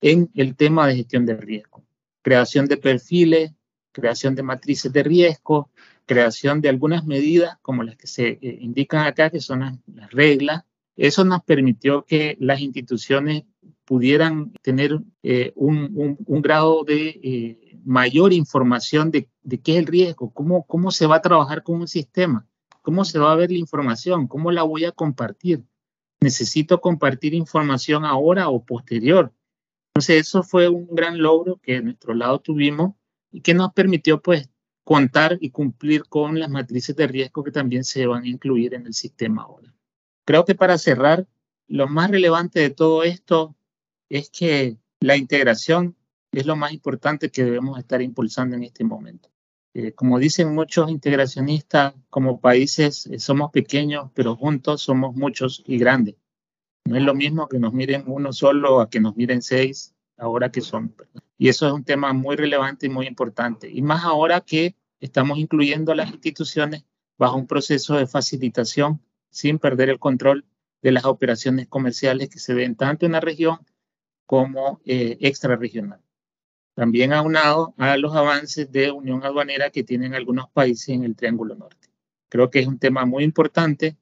en 0.00 0.30
el 0.34 0.56
tema 0.56 0.86
de 0.86 0.96
gestión 0.96 1.26
de 1.26 1.36
riesgo, 1.36 1.84
creación 2.22 2.66
de 2.66 2.76
perfiles, 2.76 3.52
creación 3.92 4.34
de 4.34 4.42
matrices 4.42 4.92
de 4.92 5.02
riesgo, 5.02 5.70
creación 6.10 6.60
de 6.60 6.68
algunas 6.68 7.06
medidas 7.06 7.56
como 7.62 7.84
las 7.84 7.94
que 7.94 8.08
se 8.08 8.30
eh, 8.30 8.58
indican 8.60 9.06
acá, 9.06 9.30
que 9.30 9.38
son 9.38 9.60
las, 9.60 10.10
reglas. 10.10 10.64
Eso 10.96 11.24
nos 11.24 11.44
permitió 11.44 12.04
que 12.04 12.36
las 12.40 12.60
instituciones 12.60 13.44
pudieran 13.84 14.52
tener 14.60 15.00
eh, 15.22 15.52
un, 15.54 16.18
un, 16.26 16.42
grado 16.42 16.82
de 16.82 17.20
eh, 17.22 17.78
mayor 17.84 18.32
información 18.32 19.12
de, 19.12 19.28
de, 19.44 19.60
qué 19.60 19.74
es 19.74 19.78
el 19.78 19.86
riesgo, 19.86 20.32
cómo, 20.34 20.64
cómo 20.66 20.90
se 20.90 21.06
va 21.06 21.16
a 21.16 21.22
trabajar 21.22 21.62
con 21.62 21.80
un 21.80 21.86
sistema, 21.86 22.44
cómo 22.82 23.04
se 23.04 23.20
va 23.20 23.30
a 23.30 23.36
ver 23.36 23.52
la 23.52 23.58
información, 23.58 24.26
cómo 24.26 24.50
la 24.50 24.64
voy 24.64 24.86
a 24.86 24.92
compartir. 24.92 25.62
Necesito 26.20 26.80
compartir 26.80 27.34
información 27.34 28.04
ahora 28.04 28.48
o 28.48 28.64
posterior. 28.64 29.32
Entonces, 29.94 30.26
eso 30.26 30.42
fue 30.42 30.68
un 30.68 30.88
gran 30.90 31.22
logro 31.22 31.60
que 31.62 31.74
de 31.74 31.82
nuestro 31.82 32.14
lado 32.14 32.40
tuvimos 32.40 32.94
y 33.30 33.42
que 33.42 33.54
nos 33.54 33.72
permitió 33.72 34.20
pues 34.20 34.49
contar 34.90 35.38
y 35.40 35.50
cumplir 35.50 36.06
con 36.06 36.40
las 36.40 36.50
matrices 36.50 36.96
de 36.96 37.06
riesgo 37.06 37.44
que 37.44 37.52
también 37.52 37.84
se 37.84 38.08
van 38.08 38.24
a 38.24 38.28
incluir 38.28 38.74
en 38.74 38.86
el 38.86 38.92
sistema 38.92 39.42
ahora. 39.42 39.72
Creo 40.26 40.44
que 40.44 40.56
para 40.56 40.78
cerrar, 40.78 41.28
lo 41.68 41.86
más 41.86 42.10
relevante 42.10 42.58
de 42.58 42.70
todo 42.70 43.04
esto 43.04 43.54
es 44.08 44.30
que 44.30 44.78
la 44.98 45.16
integración 45.16 45.94
es 46.32 46.44
lo 46.44 46.56
más 46.56 46.72
importante 46.72 47.30
que 47.30 47.44
debemos 47.44 47.78
estar 47.78 48.02
impulsando 48.02 48.56
en 48.56 48.64
este 48.64 48.82
momento. 48.82 49.28
Eh, 49.74 49.92
como 49.92 50.18
dicen 50.18 50.52
muchos 50.56 50.90
integracionistas, 50.90 51.94
como 52.08 52.40
países 52.40 53.06
eh, 53.06 53.20
somos 53.20 53.52
pequeños, 53.52 54.10
pero 54.12 54.34
juntos 54.34 54.82
somos 54.82 55.14
muchos 55.14 55.62
y 55.68 55.78
grandes. 55.78 56.16
No 56.84 56.96
es 56.96 57.04
lo 57.04 57.14
mismo 57.14 57.48
que 57.48 57.60
nos 57.60 57.72
miren 57.72 58.02
uno 58.08 58.32
solo 58.32 58.80
a 58.80 58.90
que 58.90 58.98
nos 58.98 59.14
miren 59.14 59.40
seis, 59.40 59.94
ahora 60.16 60.50
que 60.50 60.62
son. 60.62 60.92
Y 61.38 61.48
eso 61.48 61.68
es 61.68 61.72
un 61.72 61.84
tema 61.84 62.12
muy 62.12 62.34
relevante 62.34 62.86
y 62.86 62.90
muy 62.90 63.06
importante. 63.06 63.70
Y 63.70 63.82
más 63.82 64.02
ahora 64.02 64.40
que 64.40 64.74
estamos 65.00 65.38
incluyendo 65.38 65.92
a 65.92 65.96
las 65.96 66.10
instituciones 66.10 66.84
bajo 67.18 67.36
un 67.36 67.46
proceso 67.46 67.96
de 67.96 68.06
facilitación 68.06 69.00
sin 69.30 69.58
perder 69.58 69.90
el 69.90 69.98
control 69.98 70.44
de 70.82 70.92
las 70.92 71.04
operaciones 71.04 71.68
comerciales 71.68 72.28
que 72.28 72.38
se 72.38 72.54
ven 72.54 72.74
tanto 72.74 73.06
en 73.06 73.12
la 73.12 73.20
región 73.20 73.58
como 74.26 74.80
eh, 74.84 75.18
extrarregional. 75.20 76.00
También 76.74 77.12
aunado 77.12 77.74
a 77.76 77.96
los 77.96 78.14
avances 78.14 78.70
de 78.70 78.90
unión 78.90 79.24
aduanera 79.24 79.70
que 79.70 79.82
tienen 79.84 80.14
algunos 80.14 80.48
países 80.50 80.90
en 80.90 81.04
el 81.04 81.16
Triángulo 81.16 81.54
Norte. 81.54 81.88
Creo 82.28 82.50
que 82.50 82.60
es 82.60 82.66
un 82.66 82.78
tema 82.78 83.04
muy 83.04 83.24
importante. 83.24 83.96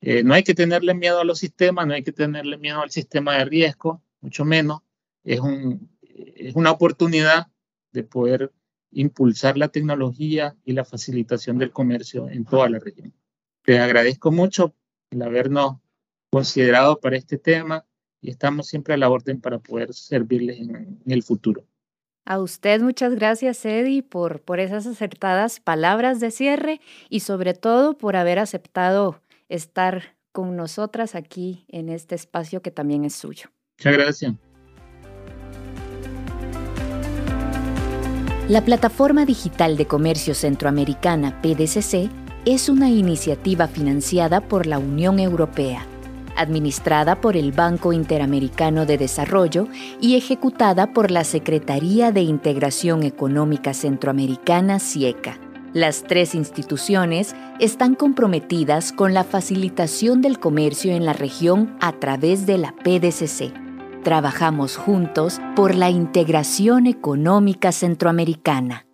Eh, 0.00 0.22
no 0.24 0.34
hay 0.34 0.42
que 0.42 0.54
tenerle 0.54 0.94
miedo 0.94 1.20
a 1.20 1.24
los 1.24 1.38
sistemas, 1.38 1.86
no 1.86 1.94
hay 1.94 2.02
que 2.02 2.12
tenerle 2.12 2.56
miedo 2.56 2.80
al 2.80 2.90
sistema 2.90 3.36
de 3.36 3.44
riesgo, 3.44 4.02
mucho 4.20 4.44
menos. 4.44 4.80
Es, 5.24 5.40
un, 5.40 5.90
es 6.02 6.56
una 6.56 6.70
oportunidad 6.72 7.48
de 7.92 8.02
poder 8.02 8.52
impulsar 8.96 9.58
la 9.58 9.68
tecnología 9.68 10.56
y 10.64 10.72
la 10.72 10.84
facilitación 10.84 11.58
del 11.58 11.70
comercio 11.70 12.30
en 12.30 12.46
toda 12.46 12.70
la 12.70 12.78
región. 12.78 13.12
Te 13.62 13.78
agradezco 13.78 14.32
mucho 14.32 14.74
el 15.10 15.20
habernos 15.20 15.76
considerado 16.30 16.98
para 16.98 17.16
este 17.16 17.36
tema 17.36 17.84
y 18.22 18.30
estamos 18.30 18.68
siempre 18.68 18.94
a 18.94 18.96
la 18.96 19.10
orden 19.10 19.38
para 19.38 19.58
poder 19.58 19.92
servirles 19.92 20.60
en, 20.60 20.98
el 21.06 21.22
futuro. 21.22 21.66
A 22.24 22.40
usted 22.40 22.80
muchas 22.80 23.14
gracias, 23.14 23.64
Eddie, 23.66 24.02
por, 24.02 24.40
por 24.40 24.60
esas 24.60 24.86
acertadas 24.86 25.60
palabras 25.60 26.18
de 26.18 26.30
cierre 26.30 26.80
y 27.10 27.20
sobre 27.20 27.52
todo 27.52 27.98
por 27.98 28.16
haber 28.16 28.38
aceptado 28.38 29.20
estar 29.50 30.16
con 30.32 30.56
nosotras 30.56 31.14
aquí 31.14 31.66
en 31.68 31.90
este 31.90 32.14
espacio 32.14 32.62
que 32.62 32.70
también 32.70 33.04
es 33.04 33.14
suyo. 33.14 33.50
Muchas 33.78 33.92
gracias. 33.92 34.45
La 38.48 38.64
Plataforma 38.64 39.26
Digital 39.26 39.76
de 39.76 39.88
Comercio 39.88 40.32
Centroamericana, 40.32 41.42
PDCC, 41.42 42.08
es 42.44 42.68
una 42.68 42.88
iniciativa 42.90 43.66
financiada 43.66 44.40
por 44.40 44.68
la 44.68 44.78
Unión 44.78 45.18
Europea, 45.18 45.84
administrada 46.36 47.20
por 47.20 47.36
el 47.36 47.50
Banco 47.50 47.92
Interamericano 47.92 48.86
de 48.86 48.98
Desarrollo 48.98 49.66
y 50.00 50.14
ejecutada 50.14 50.92
por 50.92 51.10
la 51.10 51.24
Secretaría 51.24 52.12
de 52.12 52.22
Integración 52.22 53.02
Económica 53.02 53.74
Centroamericana, 53.74 54.78
CIECA. 54.78 55.40
Las 55.72 56.04
tres 56.04 56.36
instituciones 56.36 57.34
están 57.58 57.96
comprometidas 57.96 58.92
con 58.92 59.12
la 59.12 59.24
facilitación 59.24 60.22
del 60.22 60.38
comercio 60.38 60.92
en 60.92 61.04
la 61.04 61.14
región 61.14 61.76
a 61.80 61.90
través 61.94 62.46
de 62.46 62.58
la 62.58 62.72
PDCC 62.76 63.65
Trabajamos 64.06 64.76
juntos 64.76 65.40
por 65.56 65.74
la 65.74 65.90
integración 65.90 66.86
económica 66.86 67.72
centroamericana. 67.72 68.85